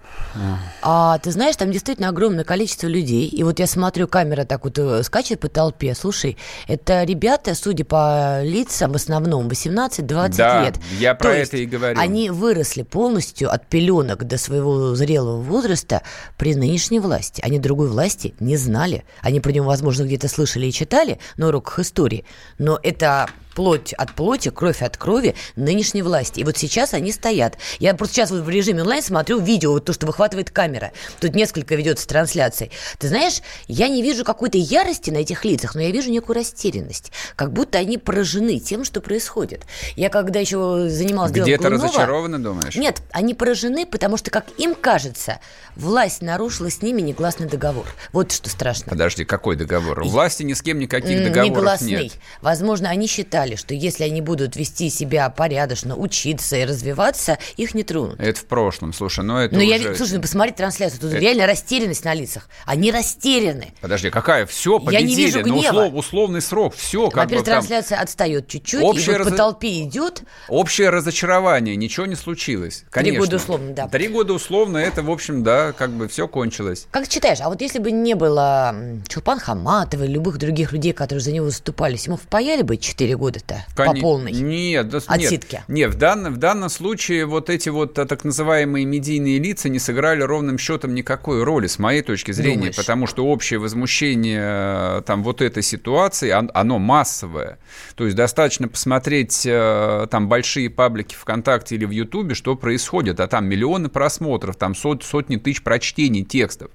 [0.82, 3.28] а ты знаешь, там действительно огромное количество людей.
[3.28, 5.94] И вот я смотрю, камера так вот э, скачет по толпе.
[5.94, 10.76] Слушай, это ребята, судя по лицам, в основном 18-20 да, лет.
[10.98, 12.00] я про То это и говорю.
[12.00, 16.02] Они выросли полностью от пеленок до своего зрелого возраста
[16.38, 17.42] при нынешней власти.
[17.44, 19.04] Они другой власти не знали.
[19.20, 22.24] Они про него, возможно, где-то слышали и читали на уроках истории.
[22.56, 26.40] Но это плоть от плоти, кровь от крови нынешней власти.
[26.40, 27.58] И вот сейчас они стоят.
[27.78, 30.92] Я просто сейчас вот в режиме онлайн смотрю видео, вот то, что выхватывает камера.
[31.20, 32.70] Тут несколько ведется трансляций.
[32.98, 37.12] Ты знаешь, я не вижу какой-то ярости на этих лицах, но я вижу некую растерянность.
[37.36, 39.62] Как будто они поражены тем, что происходит.
[39.96, 42.76] Я когда еще занималась делом Где-то разочарованы, думаешь?
[42.76, 45.40] Нет, они поражены, потому что, как им кажется,
[45.76, 47.86] власть нарушила с ними негласный договор.
[48.12, 48.90] Вот что страшно.
[48.90, 50.00] Подожди, какой договор?
[50.00, 52.04] У власти ни с кем никаких договоров Негласный.
[52.04, 52.12] нет.
[52.40, 57.74] Возможно, они считают, считали, что если они будут вести себя порядочно, учиться и развиваться, их
[57.74, 58.20] не тронут.
[58.20, 59.68] Это в прошлом, слушай, но это Но уже...
[59.68, 61.18] я, слушай, ну посмотри трансляцию, тут это...
[61.20, 62.48] реально растерянность на лицах.
[62.66, 63.72] Они растеряны.
[63.80, 64.46] Подожди, какая?
[64.46, 65.00] Все, победили.
[65.00, 65.68] Я не вижу гнева.
[65.70, 67.60] услов, условный срок, все как Во-первых, бы там...
[67.60, 69.28] трансляция отстает чуть-чуть, Общее и вот раз...
[69.28, 70.22] по толпе идет.
[70.48, 73.12] Общее разочарование, ничего не случилось, конечно.
[73.12, 73.88] Три года условно, да.
[73.88, 76.86] Три года условно, это, в общем, да, как бы все кончилось.
[76.90, 78.74] Как ты считаешь, а вот если бы не было
[79.08, 83.29] Чулпан Хаматова и любых других людей, которые за него выступали, ему впаяли бы 4 года
[83.30, 85.64] года-то по полной нет, да, отсидке?
[85.68, 89.68] Нет, нет в, данном, в данном случае вот эти вот а, так называемые медийные лица
[89.68, 92.76] не сыграли ровным счетом никакой роли, с моей точки зрения, Думаешь?
[92.76, 97.58] потому что общее возмущение э, там вот этой ситуации, оно массовое.
[97.94, 103.28] То есть достаточно посмотреть э, там большие паблики ВКонтакте или в Ютубе, что происходит, а
[103.28, 106.70] там миллионы просмотров, там сот, сотни тысяч прочтений текстов.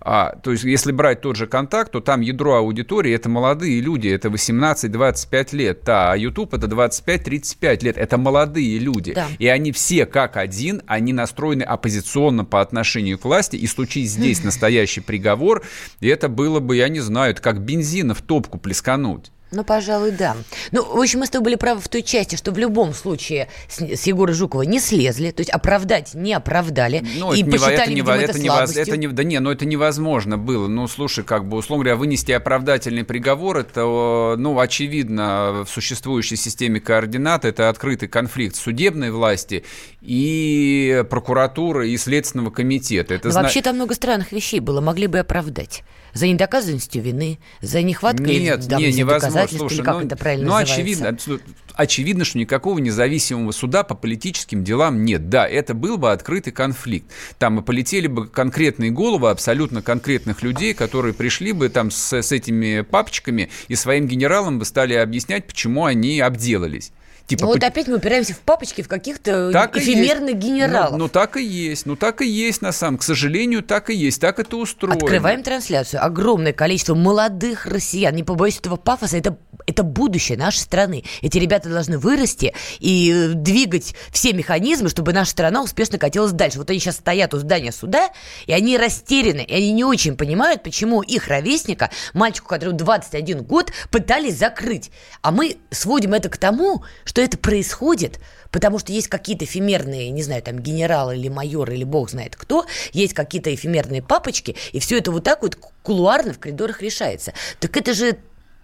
[0.00, 4.08] А, то есть если брать тот же контакт, то там ядро аудитории это молодые люди,
[4.08, 9.12] это 18-25 лет, да, а YouTube это 25-35 лет, это молодые люди.
[9.12, 9.28] Да.
[9.38, 14.44] И они все как один, они настроены оппозиционно по отношению к власти, и случись здесь
[14.44, 15.62] настоящий приговор,
[16.00, 19.30] это было бы, я не знаю, это как бензина в топку плескануть.
[19.52, 20.36] Ну, пожалуй, да.
[20.70, 23.48] Ну, в общем, мы с тобой были правы в той части, что в любом случае
[23.68, 27.04] с, с Егора Жукова не слезли, то есть оправдать не оправдали.
[27.18, 29.66] Ну, и это посчитали, не, видимо, это, это, невоз, это не, Да не, ну это
[29.66, 30.68] невозможно было.
[30.68, 36.78] Ну, слушай, как бы, условно говоря, вынести оправдательный приговор, это, ну, очевидно, в существующей системе
[36.80, 39.64] координат, это открытый конфликт судебной власти
[40.00, 43.14] и прокуратуры, и Следственного комитета.
[43.14, 43.42] Это Но зна...
[43.42, 45.82] Вообще там много странных вещей было, могли бы оправдать
[46.12, 49.39] за недоказанностью вины, за нехваткой Нет, да, не, невозможно.
[49.48, 50.74] Слушай, или как ну, это правильно ну, называется?
[50.74, 51.40] очевидно,
[51.74, 55.28] очевидно, что никакого независимого суда по политическим делам нет.
[55.28, 57.10] Да, это был бы открытый конфликт.
[57.38, 62.32] Там и полетели бы конкретные головы абсолютно конкретных людей, которые пришли бы там с, с
[62.32, 66.92] этими папочками и своим генералам бы стали объяснять, почему они обделались.
[67.30, 70.90] Типа, ну вот опять мы упираемся в папочки, в каких-то так эфемерных генералов.
[70.92, 73.94] Ну, ну так и есть, ну так и есть на самом, к сожалению, так и
[73.94, 74.96] есть, так это устроено.
[74.96, 76.04] Открываем трансляцию.
[76.04, 81.04] Огромное количество молодых россиян, не побоюсь этого пафоса, это, это будущее нашей страны.
[81.22, 86.58] Эти ребята должны вырасти и э, двигать все механизмы, чтобы наша страна успешно катилась дальше.
[86.58, 88.10] Вот они сейчас стоят у здания суда,
[88.46, 93.72] и они растеряны, и они не очень понимают, почему их ровесника, мальчику, который 21 год,
[93.90, 94.90] пытались закрыть.
[95.22, 98.20] А мы сводим это к тому, что это происходит,
[98.50, 102.66] потому что есть какие-то эфемерные, не знаю, там генералы или майоры или бог знает кто,
[102.92, 107.32] есть какие-то эфемерные папочки, и все это вот так вот кулуарно в коридорах решается.
[107.58, 108.18] Так это же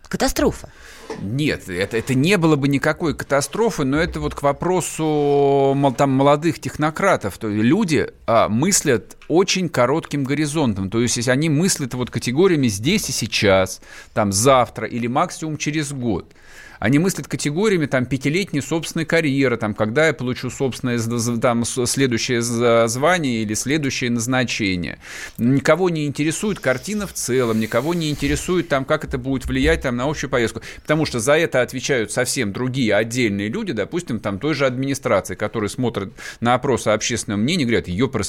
[0.09, 0.71] катастрофа.
[1.23, 6.59] Нет, это, это не было бы никакой катастрофы, но это вот к вопросу там, молодых
[6.59, 7.39] технократов.
[7.39, 10.91] То есть люди а, мыслят очень коротким горизонтом.
[10.91, 13.81] То есть если они мыслят вот категориями здесь и сейчас,
[14.15, 16.33] там завтра или максимум через год–
[16.79, 20.99] они мыслят категориями там пятилетней собственной карьеры, там, когда я получу собственное
[21.39, 24.99] там, следующее звание или следующее назначение.
[25.39, 29.97] Никого не интересует картина в целом, никого не интересует там, как это будет влиять там,
[29.97, 34.55] на общую повестку, потому что за это отвечают совсем другие отдельные люди, допустим, там той
[34.55, 38.27] же администрации, которые смотрят на опросы общественного мнения, говорят, ёпрст,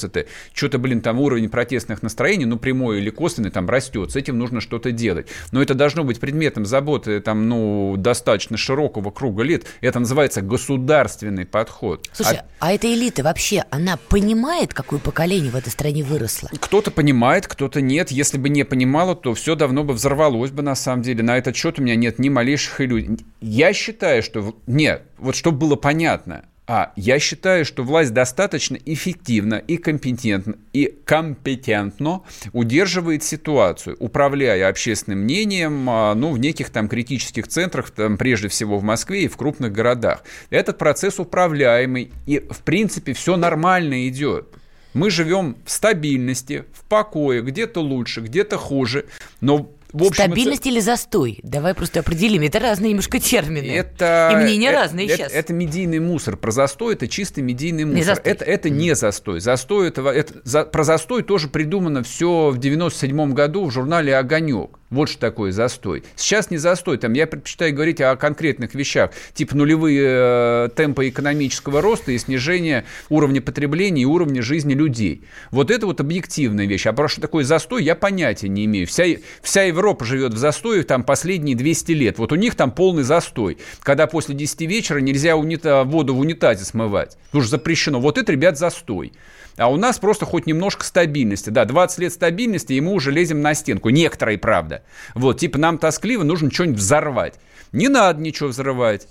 [0.54, 4.60] что-то, блин, там уровень протестных настроений, ну, прямой или косвенный, там растет, с этим нужно
[4.60, 5.26] что-то делать.
[5.52, 9.66] Но это должно быть предметом заботы, там, ну, достаточно достаточно широкого круга лет.
[9.80, 12.08] Это называется государственный подход.
[12.12, 16.50] Слушай, а, а эта элита вообще, она понимает, какое поколение в этой стране выросло?
[16.58, 18.10] Кто-то понимает, кто-то нет.
[18.10, 21.22] Если бы не понимала, то все давно бы взорвалось бы на самом деле.
[21.22, 23.18] На этот счет у меня нет ни малейших иллюзий.
[23.40, 24.54] Я считаю, что...
[24.66, 30.94] Нет, вот чтобы было понятно, а я считаю, что власть достаточно эффективно и компетентно, и
[31.06, 32.20] компетентно
[32.52, 38.78] удерживает ситуацию, управляя общественным мнением а, ну, в неких там критических центрах, там, прежде всего
[38.78, 40.22] в Москве и в крупных городах.
[40.50, 44.48] Этот процесс управляемый, и в принципе все нормально идет.
[44.92, 49.06] Мы живем в стабильности, в покое, где-то лучше, где-то хуже,
[49.40, 50.68] но в общем, Стабильность это...
[50.68, 51.40] или застой?
[51.42, 52.42] Давай просто определим.
[52.42, 53.70] Это разные немножко термины.
[53.70, 54.30] Это...
[54.32, 55.32] И мнения это, разные это, сейчас.
[55.32, 56.36] Это медийный мусор.
[56.36, 57.96] Про застой это чистый медийный мусор.
[57.96, 58.32] Не застой.
[58.32, 59.40] Это, это не застой.
[59.40, 64.77] Застой это, это, за, про застой тоже придумано все в 97 году в журнале «Огонек».
[64.90, 66.02] Вот что такое застой.
[66.16, 71.82] Сейчас не застой, там я предпочитаю говорить о конкретных вещах, типа нулевые э, темпы экономического
[71.82, 75.24] роста и снижения уровня потребления и уровня жизни людей.
[75.50, 76.86] Вот это вот объективная вещь.
[76.86, 78.86] А про что такое застой, я понятия не имею.
[78.86, 79.04] Вся,
[79.42, 82.18] вся Европа живет в застое там последние 200 лет.
[82.18, 86.64] Вот у них там полный застой, когда после 10 вечера нельзя унита, воду в унитазе
[86.64, 87.18] смывать.
[87.26, 88.00] Потому что запрещено.
[88.00, 89.12] Вот это, ребят, застой.
[89.58, 91.50] А у нас просто хоть немножко стабильности.
[91.50, 93.90] Да, 20 лет стабильности, и мы уже лезем на стенку.
[93.90, 94.82] Некоторые, правда.
[95.14, 97.34] Вот, типа нам тоскливо, нужно что-нибудь взорвать.
[97.72, 99.08] Не надо ничего взрывать.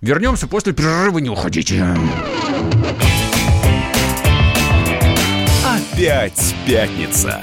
[0.00, 1.84] Вернемся после перерыва, не уходите.
[5.64, 7.42] Опять пятница.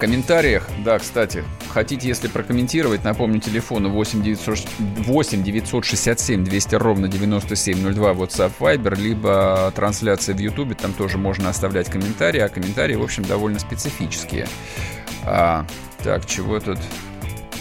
[0.00, 7.06] В комментариях, да, кстати, хотите, если прокомментировать, напомню, телефоны 8 900 8 967 200 ровно
[7.06, 13.02] 9702 WhatsApp Viber, либо трансляция в Ютубе, там тоже можно оставлять комментарии, а комментарии, в
[13.02, 14.48] общем, довольно специфические.
[15.26, 15.66] А,
[16.02, 16.78] так, чего тут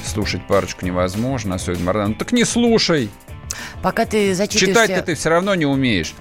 [0.05, 2.11] слушать парочку невозможно, особенно Мардан.
[2.11, 3.09] Ну так не слушай!
[3.81, 6.15] Пока ты зачитываешься Читать-то ты все равно не умеешь.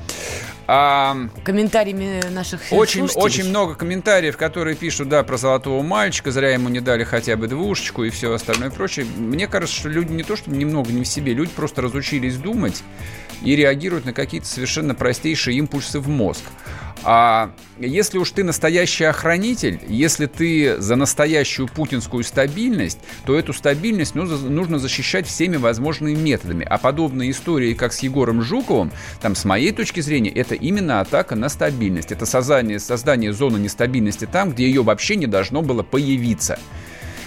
[0.71, 3.25] А, комментариями наших очень, слушателей.
[3.25, 7.49] очень много комментариев, которые пишут, да, про золотого мальчика, зря ему не дали хотя бы
[7.49, 9.07] двушечку и все остальное прочее.
[9.17, 12.83] Мне кажется, что люди не то, что немного не в себе, люди просто разучились думать
[13.43, 16.43] и реагируют на какие-то совершенно простейшие импульсы в мозг.
[17.11, 24.15] А если уж ты настоящий охранитель, если ты за настоящую путинскую стабильность, то эту стабильность
[24.15, 26.67] нужно, защищать всеми возможными методами.
[26.69, 28.93] А подобные истории, как с Егором Жуковым,
[29.23, 32.13] там, с моей точки зрения, это именно атака на стабильность.
[32.13, 36.59] Это создание, создание зоны нестабильности там, где ее вообще не должно было появиться.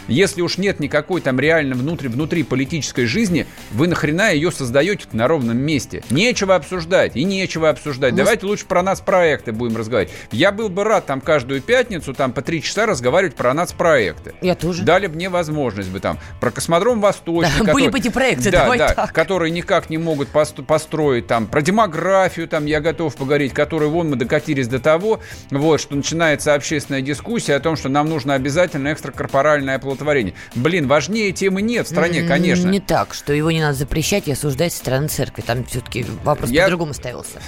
[0.08, 5.28] Если уж нет никакой там реально внутри, внутри политической жизни, вы нахрена ее создаете на
[5.28, 6.04] ровном месте?
[6.10, 8.12] Нечего обсуждать и нечего обсуждать.
[8.12, 10.14] Ну, Давайте лучше про нас проекты будем разговаривать.
[10.32, 14.34] Я был бы рад там каждую пятницу там по три часа разговаривать про нас проекты.
[14.42, 14.84] Я тоже.
[14.84, 17.52] Дали бы мне возможность бы там про космодром Восточный.
[17.52, 19.14] Да, который- были бы эти проекты, да, давай да, так.
[19.14, 24.10] которые никак не могут пост- построить там про демографию там я готов поговорить, которые вон
[24.10, 28.92] мы докатились до того, вот что начинается общественная дискуссия о том, что нам нужно обязательно
[28.94, 30.34] экстракорпоральное оплодотворение.
[30.56, 32.68] Блин, важнее темы нет в стране, конечно.
[32.68, 35.42] Не так, что его не надо запрещать и осуждать со стороны церкви.
[35.42, 37.40] Там все-таки вопрос Я- по-другому ставился.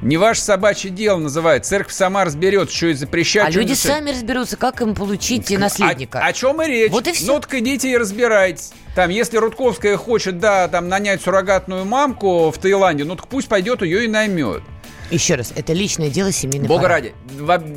[0.00, 1.66] Не ваше собачье дело называет.
[1.66, 3.48] Церковь сама разберется, что и запрещать.
[3.48, 3.98] А люди запрещать.
[3.98, 6.20] сами разберутся, как им получить наследника.
[6.20, 6.92] О, о чем и речь?
[6.92, 7.34] Вот и всё.
[7.34, 8.70] Ну, так идите и разбирайтесь.
[8.94, 13.82] Там, если Рудковская хочет, да, там, нанять суррогатную мамку в Таиланде, ну, так пусть пойдет
[13.82, 14.62] ее и наймет.
[15.10, 16.94] Еще раз, это личное дело семейной Бога пары.
[16.94, 17.14] ради,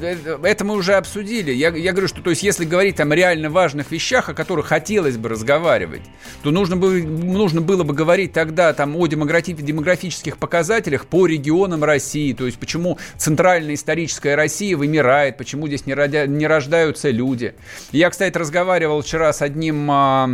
[0.03, 1.51] э, это мы уже обсудили.
[1.51, 4.67] Я, я говорю, что то есть, если говорить там о реально важных вещах, о которых
[4.67, 6.01] хотелось бы разговаривать,
[6.43, 11.84] то нужно было, нужно было бы говорить тогда там о демографи- демографических показателях по регионам
[11.86, 17.53] России, то есть почему центральная историческая Россия вымирает, почему здесь не, родя- не рождаются люди.
[17.93, 20.29] Я, кстати, разговаривал вчера с одним а,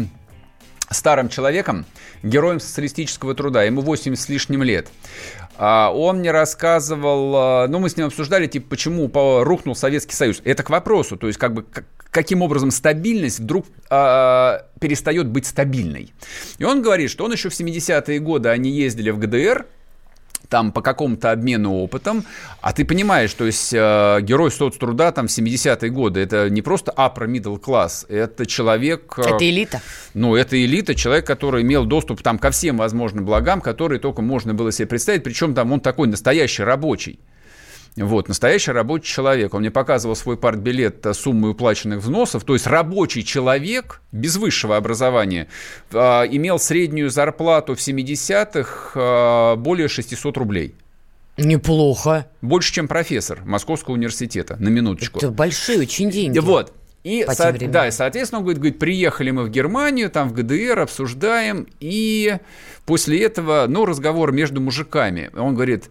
[0.90, 1.86] старым человеком,
[2.24, 4.88] героем социалистического труда, ему 80 с лишним лет.
[5.58, 10.16] А, Он мне рассказывал, а, ну, мы с ним обсуждали, типа, почему по- рухнул Советский
[10.16, 10.42] Союз.
[10.46, 15.46] Это к вопросу, то есть, как бы, как- каким образом стабильность вдруг а, перестает быть
[15.46, 16.14] стабильной.
[16.58, 19.66] И он говорит, что он еще в 70-е годы, они ездили в ГДР,
[20.50, 22.24] там по какому-то обмену опытом,
[22.62, 26.94] а ты понимаешь, то есть э, герой соцтруда там в 70-е годы, это не просто
[26.96, 29.14] upper middle class, это человек...
[29.18, 29.82] э, Это элита.
[30.14, 34.54] ну, это элита, человек, который имел доступ там ко всем возможным благам, которые только можно
[34.54, 37.20] было себе представить, причем там он такой настоящий рабочий.
[37.98, 39.54] Вот, настоящий рабочий человек.
[39.54, 42.44] Он мне показывал свой партбилет э, суммы уплаченных взносов.
[42.44, 45.48] То есть рабочий человек без высшего образования
[45.92, 50.76] э, имел среднюю зарплату в 70-х э, более 600 рублей.
[51.38, 52.28] Неплохо.
[52.42, 55.18] Больше, чем профессор Московского университета, на минуточку.
[55.18, 56.38] Это большие очень деньги.
[56.40, 56.74] Вот.
[57.04, 60.34] И, по со- да, и, соответственно, он говорит, говорит, приехали мы в Германию, там в
[60.34, 62.38] ГДР, обсуждаем, и
[62.86, 65.30] после этого, ну, разговор между мужиками.
[65.36, 65.90] Он говорит,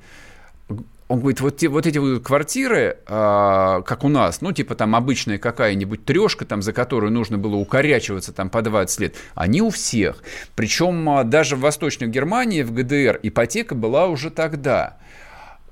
[1.09, 4.97] он говорит, вот, те, вот эти вот квартиры, а, как у нас, ну, типа там
[4.97, 9.71] обычная какая-нибудь трешка, там, за которую нужно было укорячиваться там по 20 лет, они у
[9.71, 10.23] всех.
[10.57, 14.99] Причем а, даже в Восточной Германии, в ГДР, ипотека была уже тогда.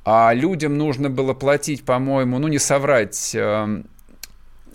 [0.05, 3.87] А людям нужно было платить, по-моему, ну, не соврать, эм,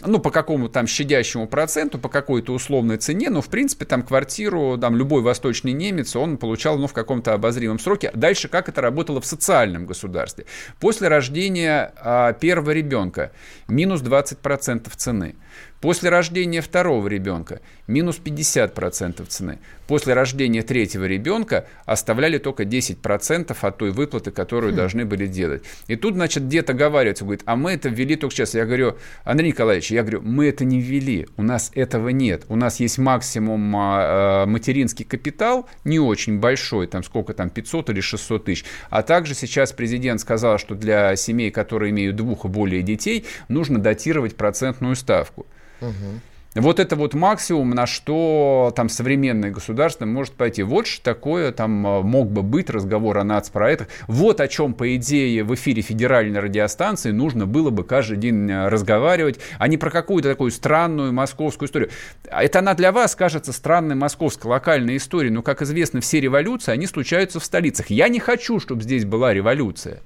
[0.06, 4.78] ну, по какому-то там щадящему проценту, по какой-то условной цене, но, в принципе, там квартиру,
[4.78, 8.12] там, любой восточный немец, он получал, ну, в каком-то обозримом сроке.
[8.14, 10.46] Дальше, как это работало в социальном государстве.
[10.80, 13.32] После рождения а, первого ребенка
[13.68, 15.36] минус 20% цены.
[15.82, 19.60] После рождения второго ребенка минус 50% цены.
[19.88, 24.76] После рождения третьего ребенка оставляли только 10% от той выплаты, которую хм.
[24.76, 25.64] должны были делать.
[25.88, 28.56] И тут, значит, где-то говаривается, говорит, а мы это ввели только сейчас.
[28.56, 32.44] Я говорю, Андрей Николаевич, я говорю, мы это не ввели, у нас этого нет.
[32.50, 37.90] У нас есть максимум а, а, материнский капитал, не очень большой, там сколько там, 500
[37.92, 38.66] или 600 тысяч.
[38.90, 43.80] А также сейчас президент сказал, что для семей, которые имеют двух и более детей, нужно
[43.80, 45.48] датировать процентную ставку.
[45.82, 46.20] Угу.
[46.56, 50.64] Вот это вот максимум, на что там современное государство может пойти.
[50.64, 53.88] Вот что такое там а, мог бы быть разговор о нацпроектах.
[54.08, 58.68] Вот о чем, по идее, в эфире федеральной радиостанции нужно было бы каждый день а,
[58.68, 61.92] разговаривать, а не про какую-то такую странную московскую историю.
[62.24, 66.88] Это она для вас кажется странной московской локальной историей, но, как известно, все революции, они
[66.88, 67.92] случаются в столицах.
[67.92, 70.02] Я не хочу, чтобы здесь была революция.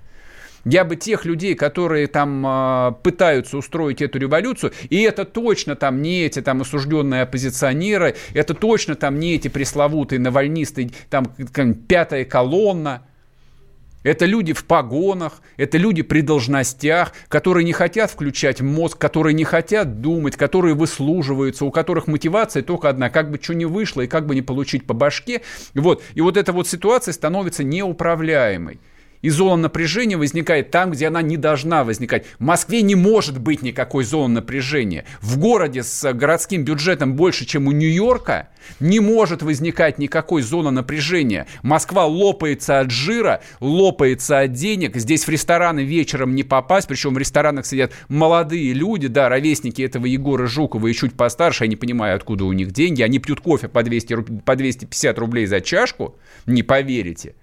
[0.65, 6.01] Я бы тех людей, которые там э, пытаются устроить эту революцию, и это точно там
[6.01, 11.25] не эти там осужденные оппозиционеры, это точно там не эти пресловутые навальнисты, там
[11.87, 13.03] пятая колонна,
[14.03, 19.45] это люди в погонах, это люди при должностях, которые не хотят включать мозг, которые не
[19.45, 24.07] хотят думать, которые выслуживаются, у которых мотивация только одна, как бы что не вышло и
[24.07, 25.41] как бы не получить по башке.
[25.73, 26.03] Вот.
[26.13, 28.79] И вот эта вот ситуация становится неуправляемой
[29.23, 32.25] и зона напряжения возникает там, где она не должна возникать.
[32.37, 35.05] В Москве не может быть никакой зоны напряжения.
[35.21, 38.49] В городе с городским бюджетом больше, чем у Нью-Йорка,
[38.79, 41.47] не может возникать никакой зоны напряжения.
[41.63, 44.97] Москва лопается от жира, лопается от денег.
[44.97, 50.05] Здесь в рестораны вечером не попасть, причем в ресторанах сидят молодые люди, да, ровесники этого
[50.05, 53.01] Егора Жукова и чуть постарше, я не понимаю, откуда у них деньги.
[53.01, 57.35] Они пьют кофе по, 200, по 250 рублей за чашку, не поверите.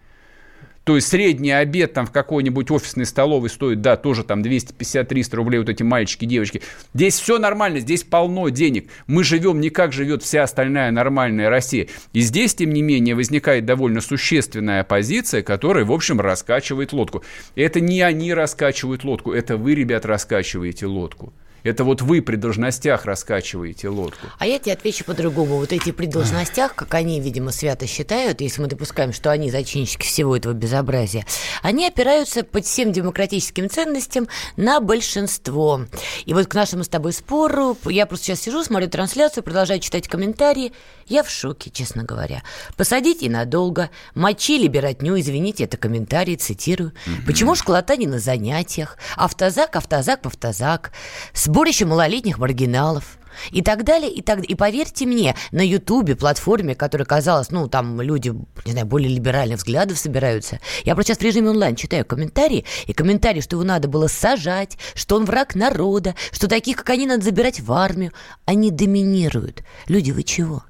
[0.85, 5.59] То есть средний обед там в какой-нибудь офисной столовой стоит, да, тоже там 250-300 рублей,
[5.59, 6.63] вот эти мальчики, девочки.
[6.95, 8.89] Здесь все нормально, здесь полно денег.
[9.07, 11.89] Мы живем не как живет вся остальная нормальная Россия.
[12.13, 17.23] И здесь, тем не менее, возникает довольно существенная оппозиция, которая, в общем, раскачивает лодку.
[17.55, 21.35] Это не они раскачивают лодку, это вы, ребят, раскачиваете лодку.
[21.63, 24.27] Это вот вы при должностях раскачиваете лодку.
[24.39, 25.57] А я тебе отвечу по-другому.
[25.57, 30.07] Вот эти при должностях, как они, видимо, свято считают, если мы допускаем, что они зачинщики
[30.07, 31.27] всего этого безобразия,
[31.63, 35.83] они опираются по всем демократическим ценностям на большинство.
[36.25, 40.09] И вот к нашему с тобой спору, я просто сейчас сижу, смотрю трансляцию, продолжаю читать
[40.09, 40.73] комментарии.
[41.11, 42.45] Я в шоке, честно говоря.
[42.77, 46.93] Посадить и надолго, мочили беротню, извините, это комментарии, цитирую.
[47.27, 48.97] Почему школота не на занятиях?
[49.17, 50.93] Автозак, автозак, автозак.
[51.33, 53.19] С сборище малолетних маргиналов
[53.51, 58.01] и так далее, и так И поверьте мне, на Ютубе, платформе, которая казалась, ну, там
[58.01, 58.33] люди,
[58.65, 60.61] не знаю, более либеральных взглядов собираются.
[60.85, 64.79] Я просто сейчас в режиме онлайн читаю комментарии, и комментарии, что его надо было сажать,
[64.95, 68.13] что он враг народа, что таких, как они, надо забирать в армию.
[68.45, 69.65] Они доминируют.
[69.89, 70.63] Люди, вы чего?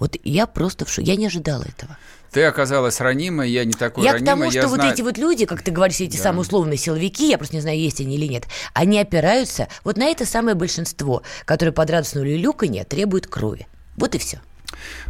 [0.00, 1.06] Вот я просто в шоке.
[1.06, 1.96] Я не ожидала этого.
[2.32, 4.26] Ты оказалась ранимой, я не такой я ранимый.
[4.26, 4.94] Я к тому, что я вот знаю...
[4.94, 6.22] эти вот люди, как ты говоришь, эти да.
[6.22, 10.06] самые условные силовики, я просто не знаю, есть они или нет, они опираются вот на
[10.06, 13.66] это самое большинство, которое под радостную люлюканье требует крови.
[13.96, 14.40] Вот и все.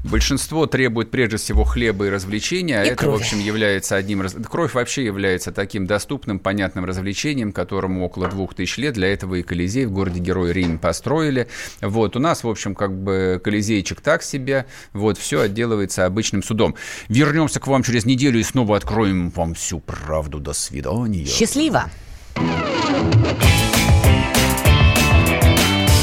[0.04, 3.18] Большинство требует прежде всего хлеба и развлечения, а это, крови.
[3.18, 4.26] в общем, является одним...
[4.28, 8.94] Кровь вообще является таким доступным, понятным развлечением, которому около двух тысяч лет.
[8.94, 11.48] Для этого и Колизей в городе Герой Рим построили.
[11.80, 14.66] Вот, у нас, в общем, как бы Колизейчик так себе.
[14.92, 16.74] Вот, все отделывается обычным судом.
[17.08, 20.40] Вернемся к вам через неделю и снова откроем вам всю правду.
[20.40, 21.26] До свидания.
[21.26, 21.90] Счастливо!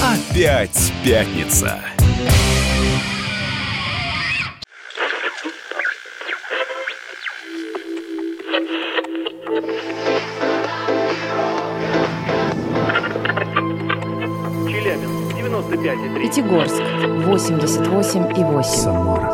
[0.01, 1.81] Опять пятница.
[15.69, 16.81] Пятигорск
[17.25, 18.63] 88,8.
[18.63, 19.31] Самара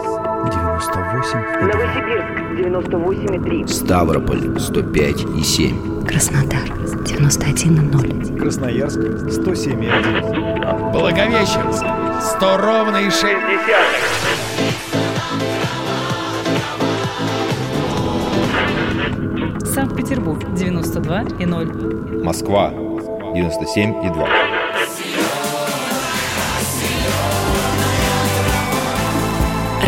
[0.49, 1.39] 98.
[1.61, 2.25] Новосибирск
[2.57, 3.67] 98,3.
[3.67, 6.07] Ставрополь 105,7.
[6.07, 6.67] Краснодар
[7.05, 8.39] 91,0.
[8.39, 10.91] Красноярск 107,1.
[10.91, 11.85] Благовещенск
[12.37, 13.23] 100 ровно и 6
[19.73, 22.23] Санкт-Петербург 92,0.
[22.23, 24.27] Москва 97,2.